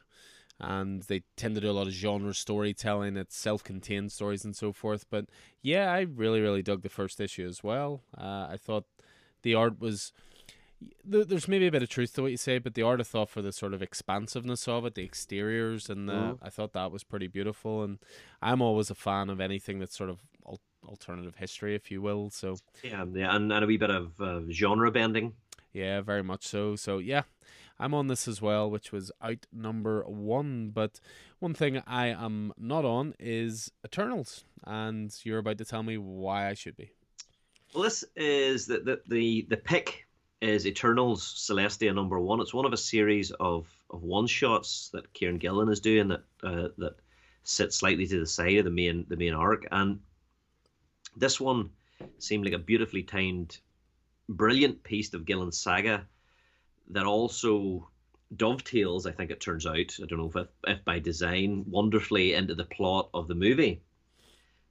[0.60, 3.18] and they tend to do a lot of genre storytelling.
[3.18, 5.06] It's self-contained stories and so forth.
[5.10, 5.26] But
[5.62, 8.04] yeah, I really really dug the first issue as well.
[8.18, 8.86] Uh, I thought
[9.42, 10.14] the art was.
[11.04, 13.30] There's maybe a bit of truth to what you say, but the art I thought
[13.30, 16.38] for the sort of expansiveness of it, the exteriors, and the, Mhm.
[16.42, 17.84] I thought that was pretty beautiful.
[17.84, 18.00] And
[18.42, 20.20] I'm always a fan of anything that's sort of
[20.88, 22.30] alternative history, if you will.
[22.30, 25.34] So Yeah, yeah, and, and a wee bit of uh, genre bending.
[25.74, 26.76] yeah, very much so.
[26.76, 27.24] So yeah,
[27.80, 30.70] I'm on this as well, which was out number one.
[30.70, 31.00] But
[31.40, 36.50] one thing I am not on is Eternals, and you're about to tell me why
[36.50, 36.92] I should be.
[37.74, 40.08] Well, this is the the the, the pick
[40.42, 42.40] is Eternals Celestia number one.
[42.40, 46.24] It's one of a series of, of one shots that Kieron Gillen is doing that
[46.44, 46.96] uh, that
[47.44, 50.00] sit slightly to the side of the main the main arc, and
[51.16, 51.72] this one
[52.18, 53.58] seemed like a beautifully timed,
[54.28, 56.06] brilliant piece of Gillen's saga
[56.90, 57.90] that also
[58.36, 59.06] dovetails.
[59.06, 59.98] I think it turns out.
[60.02, 63.82] I don't know if if by design wonderfully into the plot of the movie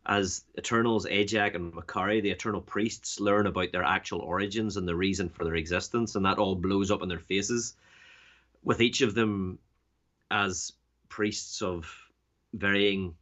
[0.09, 4.97] as Eternals, Ajak and Makkari, the Eternal Priests, learn about their actual origins and the
[4.97, 7.76] reason for their existence, and that all blows up in their faces,
[8.64, 9.59] with each of them
[10.30, 10.72] as
[11.11, 11.95] priests of
[12.55, 13.14] varying,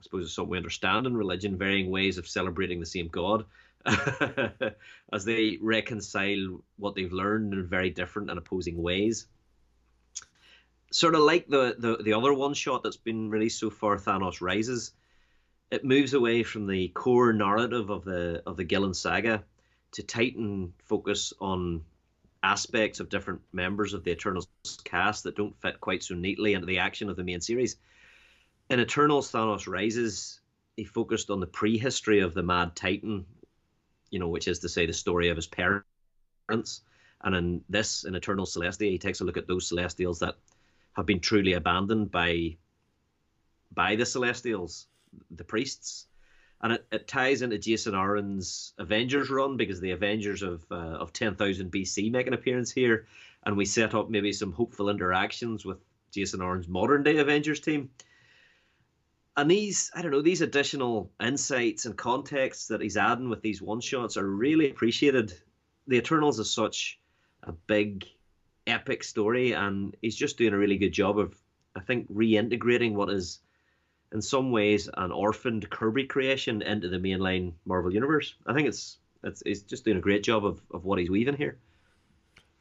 [0.00, 3.44] I suppose it's something we understand in religion, varying ways of celebrating the same God,
[5.12, 9.26] as they reconcile what they've learned in very different and opposing ways.
[10.90, 14.40] Sort of like the, the, the other one shot that's been released so far, Thanos
[14.40, 14.92] Rises
[15.70, 19.44] it moves away from the core narrative of the of the Gillen saga
[19.92, 21.84] to tighten focus on
[22.42, 24.48] aspects of different members of the Eternals
[24.84, 27.76] cast that don't fit quite so neatly into the action of the main series.
[28.70, 30.38] In Eternals, Thanos Rises,
[30.76, 33.26] he focused on the prehistory of the Mad Titan,
[34.10, 36.82] you know, which is to say the story of his parents.
[37.22, 40.36] And in this, in Eternal Celestia, he takes a look at those Celestials that
[40.92, 42.56] have been truly abandoned by
[43.72, 44.86] by the Celestials
[45.30, 46.06] the priests,
[46.60, 51.12] and it, it ties into Jason Aaron's Avengers run because the Avengers of uh, of
[51.12, 53.06] ten thousand BC make an appearance here,
[53.44, 55.78] and we set up maybe some hopeful interactions with
[56.12, 57.90] Jason Aaron's modern day Avengers team.
[59.40, 63.62] And these, I don't know, these additional insights and contexts that he's adding with these
[63.62, 65.32] one shots are really appreciated.
[65.86, 67.00] The Eternals, is such,
[67.44, 68.06] a big
[68.66, 71.34] epic story, and he's just doing a really good job of,
[71.74, 73.38] I think, reintegrating what is,
[74.12, 78.34] in some ways, an orphaned Kirby creation into the mainline Marvel universe.
[78.46, 81.38] I think it's it's he's just doing a great job of, of what he's weaving
[81.38, 81.56] here.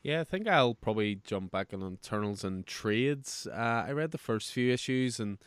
[0.02, 3.50] Yeah, I think I'll probably jump back on Eternals and trades.
[3.52, 5.40] Uh, I read the first few issues and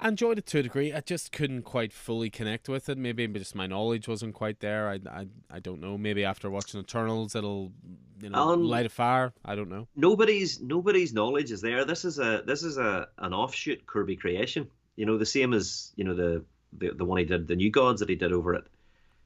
[0.00, 0.92] I enjoyed it to a degree.
[0.92, 2.98] I just couldn't quite fully connect with it.
[2.98, 4.88] Maybe just my knowledge wasn't quite there.
[4.88, 5.98] I, I, I don't know.
[5.98, 7.72] Maybe after watching Eternals, it'll
[8.22, 9.32] you know um, light a fire.
[9.44, 9.88] I don't know.
[9.96, 11.84] Nobody's nobody's knowledge is there.
[11.84, 14.68] This is a this is a an offshoot Kirby creation.
[14.96, 17.70] You know the same as you know the the, the one he did the New
[17.70, 18.66] Gods that he did over it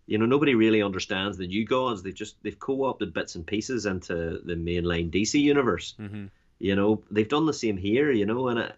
[0.07, 3.87] you know nobody really understands the new gods they've just they've co-opted bits and pieces
[3.87, 6.27] into the mainline dc universe mm-hmm.
[6.59, 8.73] you know they've done the same here you know and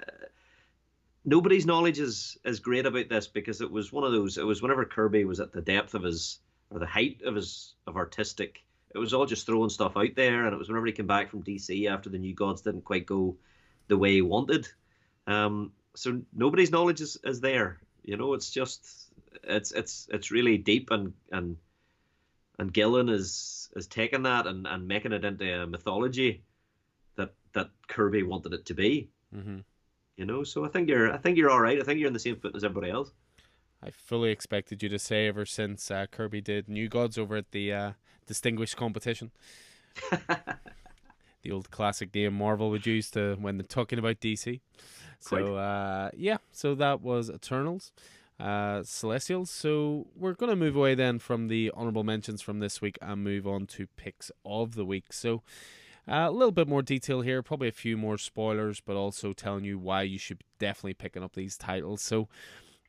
[1.24, 4.62] nobody's knowledge is is great about this because it was one of those it was
[4.62, 6.38] whenever kirby was at the depth of his
[6.70, 8.64] or the height of his of artistic
[8.94, 11.30] it was all just throwing stuff out there and it was whenever he came back
[11.30, 13.36] from dc after the new gods didn't quite go
[13.88, 14.68] the way he wanted
[15.26, 19.10] um so nobody's knowledge is, is there you know it's just
[19.42, 21.56] it's it's it's really deep and and
[22.58, 26.42] and Gillen is is taking that and, and making it into a mythology
[27.16, 29.10] that that Kirby wanted it to be.
[29.34, 29.58] Mm-hmm.
[30.16, 31.80] You know, so I think you're I think you're all right.
[31.80, 33.12] I think you're in the same foot as everybody else.
[33.82, 37.50] I fully expected you to say ever since uh, Kirby did New Gods over at
[37.50, 37.92] the uh,
[38.26, 39.30] distinguished competition.
[40.10, 44.60] the old classic name Marvel would use to when they're talking about DC.
[45.20, 47.92] So uh, yeah, so that was Eternals
[48.38, 49.50] uh, Celestials.
[49.50, 53.22] So we're going to move away then from the honorable mentions from this week and
[53.22, 55.12] move on to picks of the week.
[55.12, 55.42] So
[56.08, 59.64] uh, a little bit more detail here, probably a few more spoilers, but also telling
[59.64, 62.02] you why you should be definitely picking up these titles.
[62.02, 62.28] So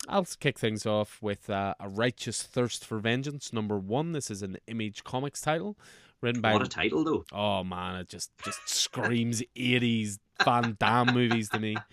[0.07, 4.11] I'll kick things off with uh, A Righteous Thirst for Vengeance, number one.
[4.11, 5.77] This is an Image Comics title.
[6.21, 7.25] Written by what a title though!
[7.31, 11.75] Oh man, it just just screams eighties Van Damme movies to me.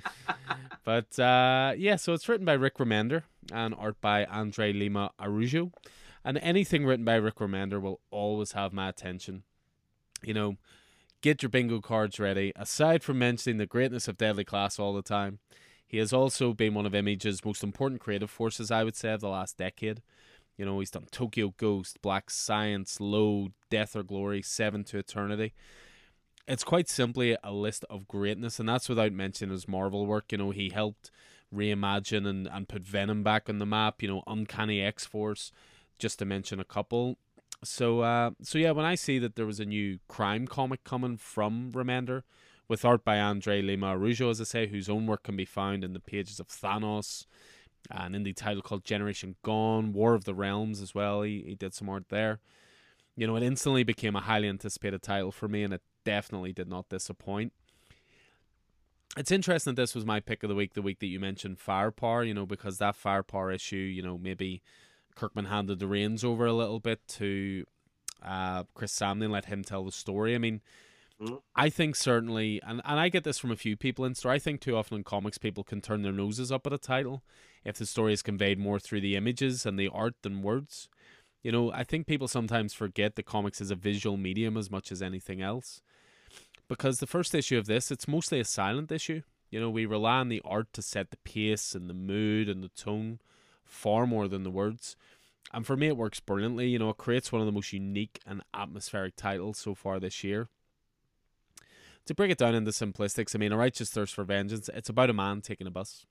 [0.84, 5.70] But uh, yeah, so it's written by Rick Remender and art by Andre Lima Araujo.
[6.24, 9.44] And anything written by Rick Remender will always have my attention.
[10.24, 10.56] You know,
[11.22, 12.52] get your bingo cards ready.
[12.56, 15.38] Aside from mentioning the greatness of Deadly Class all the time,
[15.86, 19.20] he has also been one of Image's most important creative forces, I would say, of
[19.20, 20.02] the last decade.
[20.58, 25.54] You know, he's done Tokyo Ghost, Black Science, Low, Death or Glory, Seven to Eternity.
[26.46, 30.32] It's quite simply a list of greatness, and that's without mentioning his Marvel work.
[30.32, 31.10] You know, he helped
[31.54, 35.52] reimagine and, and put Venom back on the map, you know, Uncanny X Force,
[35.98, 37.16] just to mention a couple.
[37.64, 41.16] So uh so yeah, when I see that there was a new crime comic coming
[41.16, 42.22] from Remender,
[42.68, 45.84] with art by Andre Lima Araujo, as I say, whose own work can be found
[45.84, 47.26] in the pages of Thanos,
[47.90, 51.22] an indie title called Generation Gone, War of the Realms as well.
[51.22, 52.40] He he did some art there.
[53.16, 56.68] You know, it instantly became a highly anticipated title for me, and it definitely did
[56.68, 57.52] not disappoint
[59.16, 61.58] it's interesting that this was my pick of the week, the week that you mentioned
[61.58, 64.62] Firepower, you know, because that Firepower issue, you know, maybe
[65.14, 67.64] Kirkman handed the reins over a little bit to
[68.22, 70.34] uh, Chris Samnee and let him tell the story.
[70.34, 70.60] I mean,
[71.20, 71.36] mm-hmm.
[71.54, 74.38] I think certainly, and, and I get this from a few people in store, I
[74.38, 77.22] think too often in comics people can turn their noses up at a title
[77.64, 80.88] if the story is conveyed more through the images and the art than words.
[81.42, 84.92] You know, I think people sometimes forget that comics is a visual medium as much
[84.92, 85.82] as anything else
[86.68, 89.22] because the first issue of this, it's mostly a silent issue.
[89.50, 92.62] You know, we rely on the art to set the pace and the mood and
[92.62, 93.18] the tone
[93.72, 94.96] far more than the words.
[95.52, 96.68] And for me, it works brilliantly.
[96.68, 100.22] You know, it creates one of the most unique and atmospheric titles so far this
[100.22, 100.48] year.
[102.06, 105.10] To break it down into simplistics, I mean, A Righteous Thirst for Vengeance, it's about
[105.10, 106.04] a man taking a bus.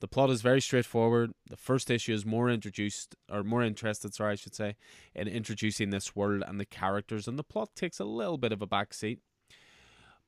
[0.00, 1.32] The plot is very straightforward.
[1.48, 4.76] The first issue is more introduced, or more interested, sorry, I should say,
[5.14, 8.62] in introducing this world and the characters, and the plot takes a little bit of
[8.62, 9.18] a backseat.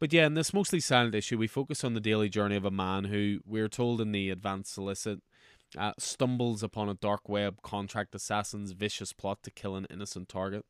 [0.01, 2.71] But yeah, in this mostly silent issue, we focus on the daily journey of a
[2.71, 5.21] man who, we're told in the advanced solicit,
[5.77, 10.65] uh, stumbles upon a dark web contract assassin's vicious plot to kill an innocent target.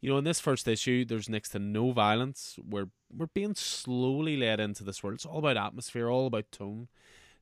[0.00, 2.58] You know, in this first issue, there's next to no violence.
[2.62, 5.14] We're we're being slowly led into this world.
[5.14, 6.88] It's all about atmosphere, all about tone.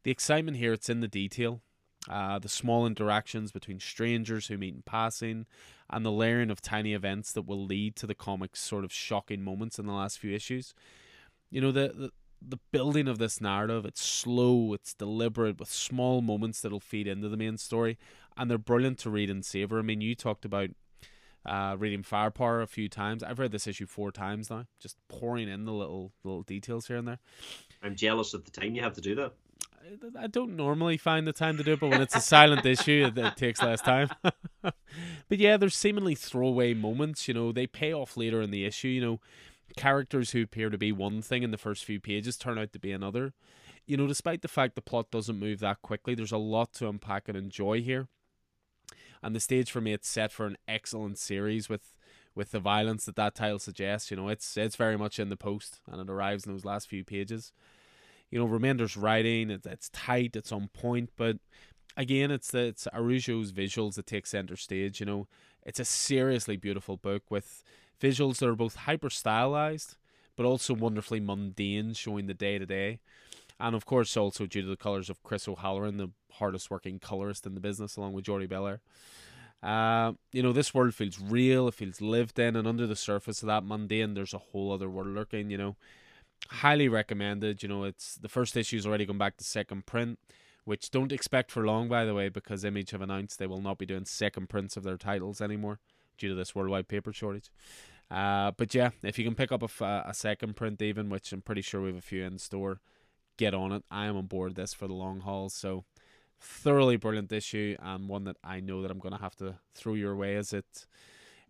[0.03, 1.62] The excitement here, it's in the detail.
[2.09, 5.47] Uh, the small interactions between strangers who meet in passing,
[5.89, 9.43] and the layering of tiny events that will lead to the comic's sort of shocking
[9.43, 10.74] moments in the last few issues
[11.55, 12.11] you know the, the
[12.47, 17.29] the building of this narrative it's slow it's deliberate with small moments that'll feed into
[17.29, 17.99] the main story
[18.37, 20.71] and they're brilliant to read and savor i mean you talked about
[21.47, 25.49] uh, reading firepower a few times i've read this issue four times now just pouring
[25.49, 27.19] in the little little details here and there
[27.83, 29.35] i'm jealous of the time you have to do that
[30.19, 33.11] I don't normally find the time to do it, but when it's a silent issue,
[33.15, 34.09] it, it takes less time.
[34.63, 34.75] but
[35.31, 37.29] yeah, there's seemingly throwaway moments.
[37.29, 38.89] You know, they pay off later in the issue.
[38.89, 39.21] You know,
[39.77, 42.79] characters who appear to be one thing in the first few pages turn out to
[42.79, 43.33] be another.
[43.87, 46.89] You know, despite the fact the plot doesn't move that quickly, there's a lot to
[46.89, 48.09] unpack and enjoy here.
[49.22, 51.95] And the stage for me, it's set for an excellent series with
[52.35, 54.11] with the violence that that title suggests.
[54.11, 56.89] You know, it's it's very much in the post, and it arrives in those last
[56.89, 57.53] few pages.
[58.31, 61.37] You know, Remender's writing, it's, it's tight, it's on point, but
[61.97, 65.01] again, it's the, it's Araujo's visuals that take center stage.
[65.01, 65.29] You know,
[65.62, 67.62] it's a seriously beautiful book with
[68.01, 69.97] visuals that are both hyper stylized,
[70.37, 73.01] but also wonderfully mundane, showing the day to day.
[73.61, 77.47] And of course, also due to the colors of Chris O'Halloran, the hardest working colorist
[77.47, 78.81] in the business, along with Jordie Bellaire.
[79.63, 83.43] Uh, you know, this world feels real, it feels lived in, and under the surface
[83.43, 85.77] of that mundane, there's a whole other world lurking, you know.
[86.49, 87.63] Highly recommended.
[87.63, 90.19] You know, it's the first issue's already gone back to second print,
[90.65, 93.79] which don't expect for long, by the way, because Image have announced they will not
[93.79, 95.79] be doing second prints of their titles anymore
[96.19, 97.51] due to this worldwide paper shortage.
[98.11, 101.43] Uh, but yeah, if you can pick up a, a second print, even, which I'm
[101.43, 102.81] pretty sure we have a few in store,
[103.37, 103.85] get on it.
[103.91, 105.49] I am on board this for the long haul.
[105.49, 105.85] So
[106.41, 109.95] thoroughly brilliant issue and one that I know that I'm going to have to throw
[109.95, 110.87] your way as it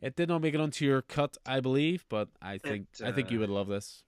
[0.01, 3.13] it did not make it onto your cut, I believe, but I think uh, I
[3.13, 4.03] think you uh, would love this.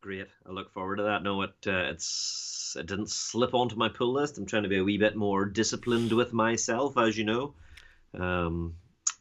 [0.00, 0.26] Great.
[0.46, 1.22] I look forward to that.
[1.22, 4.36] No, it uh, it's it didn't slip onto my pull list.
[4.36, 7.54] I'm trying to be a wee bit more disciplined with myself, as you know.
[8.18, 8.74] Um,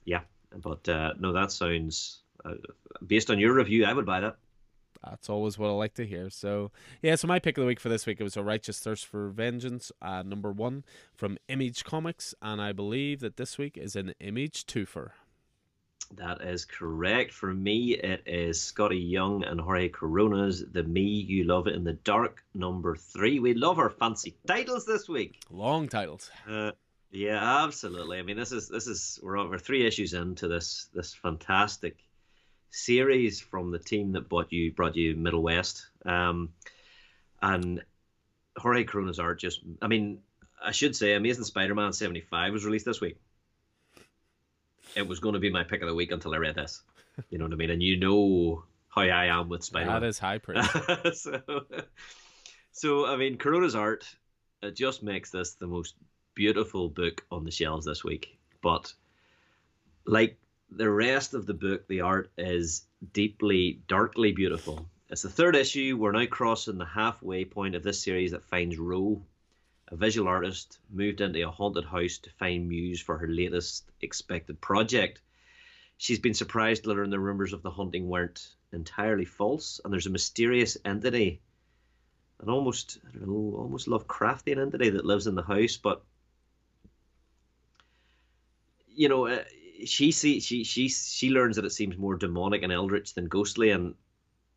[0.05, 0.21] yeah,
[0.55, 2.53] but uh, no, that sounds uh,
[3.05, 4.37] based on your review, I would buy that.
[5.03, 6.29] That's always what I like to hear.
[6.29, 6.71] So,
[7.01, 9.05] yeah, so my pick of the week for this week it was A Righteous Thirst
[9.07, 10.83] for Vengeance, uh, number one
[11.15, 15.11] from Image Comics, and I believe that this week is an Image twofer.
[16.17, 17.31] That is correct.
[17.33, 21.93] For me, it is Skottie Young and Jorge Corona's The Me You Love in the
[21.93, 23.39] Dark, number three.
[23.39, 25.41] We love our fancy titles this week.
[25.49, 26.29] Long titles.
[26.47, 26.71] Uh,
[27.11, 28.19] yeah, absolutely.
[28.19, 31.97] I mean, this is this is we're we're three issues into this this fantastic
[32.69, 35.87] series from the team that brought you brought you Middle West.
[36.05, 36.53] Um,
[37.41, 37.83] and
[38.57, 40.19] Jorge Corona's art just I mean,
[40.63, 43.17] I should say Amazing Spider Man seventy five was released this week.
[44.95, 46.81] It was going to be my pick of the week until I read this.
[47.29, 47.71] You know what I mean?
[47.71, 50.01] And you know how I am with Spider Man.
[50.01, 50.65] That is high praise.
[51.13, 51.41] so,
[52.71, 54.05] so I mean Corona's art
[54.61, 55.95] it just makes this the most
[56.33, 58.37] beautiful book on the shelves this week.
[58.61, 58.93] But
[60.05, 60.37] like
[60.69, 64.89] the rest of the book, the art is deeply, darkly beautiful.
[65.09, 65.97] It's the third issue.
[65.97, 69.21] We're now crossing the halfway point of this series that finds Ro,
[69.89, 74.61] a visual artist, moved into a haunted house to find muse for her latest expected
[74.61, 75.21] project.
[75.97, 80.07] She's been surprised to learn the rumors of the haunting weren't entirely false, and there's
[80.07, 81.41] a mysterious entity,
[82.39, 86.03] an almost I don't know, almost Lovecraftian entity that lives in the house, but
[88.93, 89.43] you know, uh,
[89.85, 93.71] she see she she she learns that it seems more demonic and eldritch than ghostly
[93.71, 93.95] and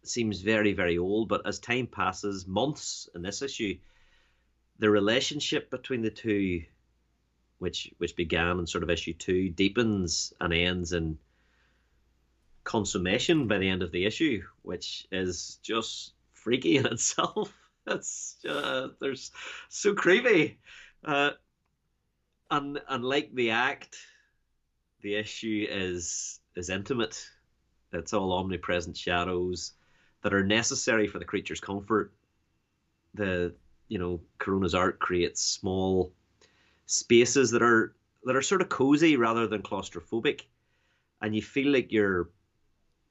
[0.02, 1.28] seems very very old.
[1.28, 3.78] But as time passes months in this issue
[4.78, 6.62] the relationship between the two
[7.58, 11.18] which which began in sort of issue 2 deepens and ends in
[12.64, 17.52] consummation by the end of the issue which is just freaky in itself.
[17.86, 19.30] It's uh, there's
[19.68, 20.58] so creepy.
[21.04, 21.32] Uh,
[22.50, 23.96] and and like the act
[25.04, 27.28] the issue is is intimate.
[27.92, 29.72] It's all omnipresent shadows
[30.22, 32.10] that are necessary for the creature's comfort.
[33.12, 33.54] The
[33.88, 36.10] you know Corona's art creates small
[36.86, 37.92] spaces that are
[38.24, 40.40] that are sort of cozy rather than claustrophobic,
[41.20, 42.30] and you feel like you're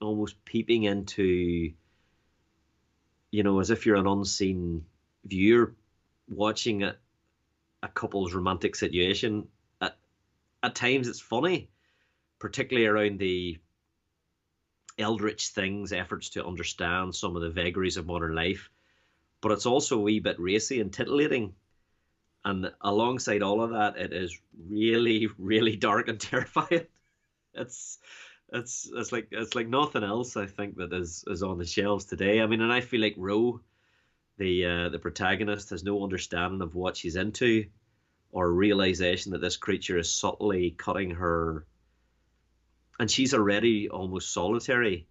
[0.02, 1.72] almost peeping into
[3.30, 4.84] you know as if you're an unseen
[5.26, 5.76] viewer
[6.28, 6.96] watching a,
[7.84, 9.48] a couple's romantic situation.
[9.80, 9.96] At
[10.64, 11.70] at times it's funny
[12.44, 13.58] particularly around the
[14.98, 18.70] eldritch things, efforts to understand some of the vagaries of modern life.
[19.40, 21.54] But it's also a wee bit racy and titillating.
[22.44, 24.38] And alongside all of that, it is
[24.68, 26.86] really, really dark and terrifying.
[27.54, 28.00] It's
[28.52, 32.04] it's it's like it's like nothing else I think that is is on the shelves
[32.04, 32.42] today.
[32.42, 33.62] I mean, and I feel like Ro,
[34.38, 37.68] the uh, the protagonist, has no understanding of what she's into,
[38.34, 41.66] or realization that this creature is subtly cutting her
[43.04, 45.06] and she's already almost solitary.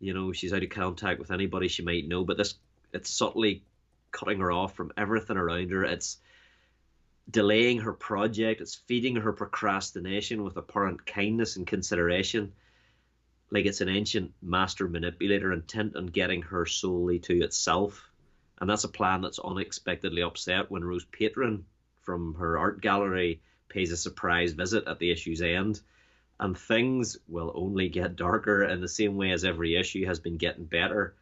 [0.00, 2.54] You know, she's out of contact with anybody she might know, but this
[2.94, 3.62] it's subtly
[4.12, 5.84] cutting her off from everything around her.
[5.84, 6.16] It's
[7.30, 8.62] delaying her project.
[8.62, 12.54] It's feeding her procrastination with apparent kindness and consideration.
[13.50, 18.10] Like it's an ancient master manipulator intent on getting her solely to itself.
[18.58, 21.66] And that's a plan that's unexpectedly upset when Ro's Patron
[22.00, 25.82] from her art gallery pays a surprise visit at the issue's end
[26.40, 30.36] and things will only get darker in the same way as every issue has been
[30.36, 31.14] getting better.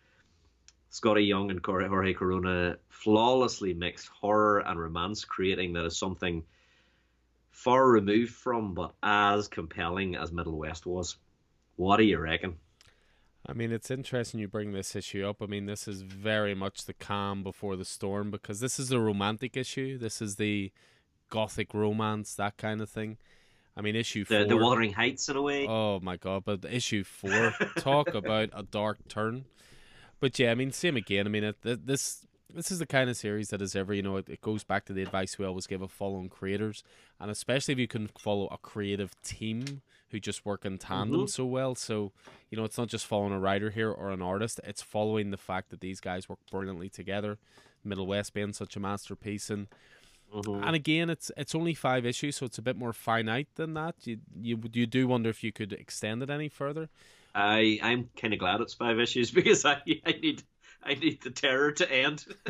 [0.91, 6.45] Skottie Young and Jorge Corona flawlessly mix horror and romance, creating that as something
[7.51, 11.17] far removed from, but as compelling as Middle West was.
[11.77, 12.57] What do you reckon?
[13.47, 15.43] I mean, it's interesting you bring this issue up.
[15.43, 19.01] I mean, this is very much the calm before the storm because this is a
[19.01, 19.99] romantic issue.
[19.99, 20.73] This is the
[21.29, 23.17] gothic romance, that kind of thing.
[23.77, 24.45] I mean, issue four.
[24.45, 25.67] The Wuthering Heights, in a way.
[25.67, 26.45] Oh my god!
[26.45, 29.45] But issue four, talk about a dark turn.
[30.21, 31.27] But yeah, I mean, same again.
[31.27, 34.17] I mean, it, this this is the kind of series that is ever, you know,
[34.17, 36.85] it, it goes back to the advice we always give of following creators,
[37.21, 41.27] and especially if you can follow a creative team who just work in tandem mm-hmm.
[41.27, 41.75] so well.
[41.75, 42.13] So,
[42.51, 45.37] you know, it's not just following a writer here or an artist, it's following the
[45.37, 47.39] fact that these guys work brilliantly together.
[47.85, 49.67] Middle West being such a masterpiece and
[50.33, 50.65] mm-hmm.
[50.65, 53.95] and again it's it's only five issues, so it's a bit more finite than that.
[54.05, 56.89] You you you do wonder if you could extend it any further.
[57.35, 60.43] I I'm kind of glad it's five issues because I I need
[60.83, 62.25] I need the terror to end.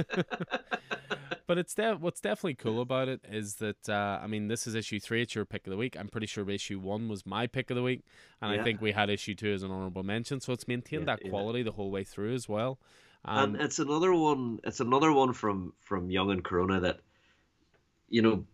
[1.47, 4.75] but it's de- what's definitely cool about it is that uh, I mean this is
[4.75, 5.23] issue three.
[5.23, 5.97] It's your pick of the week.
[5.99, 8.05] I'm pretty sure issue one was my pick of the week,
[8.41, 8.61] and yeah.
[8.61, 10.41] I think we had issue two as an honorable mention.
[10.41, 11.67] So it's maintained yeah, that quality yeah.
[11.67, 12.79] the whole way through as well.
[13.25, 14.61] Um, and it's another one.
[14.65, 17.01] It's another one from from Young and Corona that,
[18.13, 18.45] you know,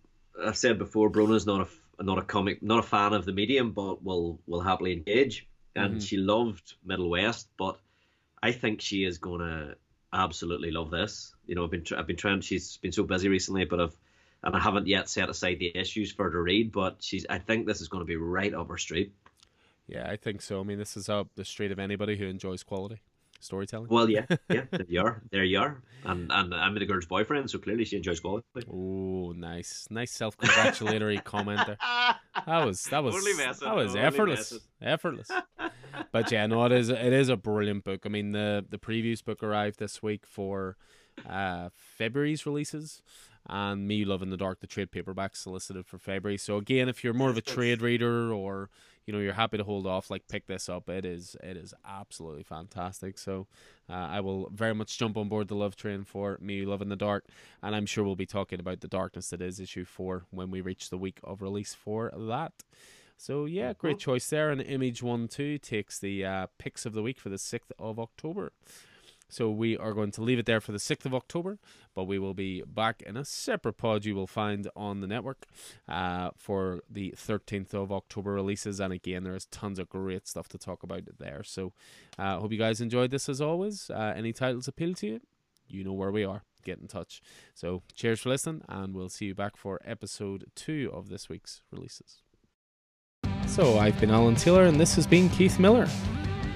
[0.43, 1.11] I've said before.
[1.11, 4.61] Brona's not a not a comic, not a fan of the medium, but will will
[4.61, 5.47] happily engage.
[5.75, 6.01] And mm-hmm.
[6.01, 7.79] she loved Middle West, but
[8.43, 9.75] I think she is gonna
[10.13, 11.35] absolutely love this.
[11.47, 12.41] You know, I've been I've been trying.
[12.41, 13.97] She's been so busy recently, but I've
[14.45, 16.71] and I haven't yet set aside the issues for her to read.
[16.71, 19.13] But she's I think this is going to be right up her street.
[19.89, 20.61] Yeah, I think so.
[20.61, 23.01] I mean, this is up the street of anybody who enjoys quality
[23.41, 23.89] storytelling.
[23.89, 27.51] Well, yeah, yeah, there you are, there you are, and and I'm the girl's boyfriend,
[27.51, 28.47] so clearly she enjoys quality.
[28.71, 31.79] Oh, nice, nice self-congratulatory comment there.
[32.47, 33.15] That was that was
[33.61, 35.31] that was effortless, effortless.
[36.13, 38.03] but yeah, no, it is it is a brilliant book.
[38.05, 40.77] I mean, the the previews book arrived this week for
[41.29, 43.03] uh February's releases
[43.49, 46.37] and Me Love in the Dark, the trade paperback solicited for February.
[46.37, 48.69] So again, if you're more of a trade reader or
[49.09, 50.91] you know you're happy to hold off, like pick this up.
[50.91, 53.17] It is it is absolutely fantastic.
[53.17, 53.47] So
[53.89, 56.91] uh, I will very much jump on board the love train for Me Love in
[56.91, 57.25] the Dark,
[57.63, 60.61] and I'm sure we'll be talking about the darkness that is issue four when we
[60.61, 62.53] reach the week of release for that.
[63.17, 64.51] So yeah, great choice there.
[64.51, 67.99] And Image One Two takes the uh, picks of the week for the sixth of
[67.99, 68.53] October.
[69.29, 71.59] So we are going to leave it there for the 6th of October,
[71.95, 75.47] but we will be back in a separate pod you will find on the network
[75.87, 78.81] uh, for the 13th of October releases.
[78.81, 81.43] And again, there's tons of great stuff to talk about there.
[81.45, 81.73] So
[82.19, 83.91] I uh, hope you guys enjoyed this as always.
[83.91, 85.21] Uh, any titles appeal to you?
[85.69, 86.45] You know where we are.
[86.65, 87.21] Get in touch.
[87.55, 91.63] So cheers for listening, and we'll see you back for episode two of this week's
[91.71, 92.23] releases.
[93.47, 95.89] So I've been Alan Taylor, and this has been Keith Miller.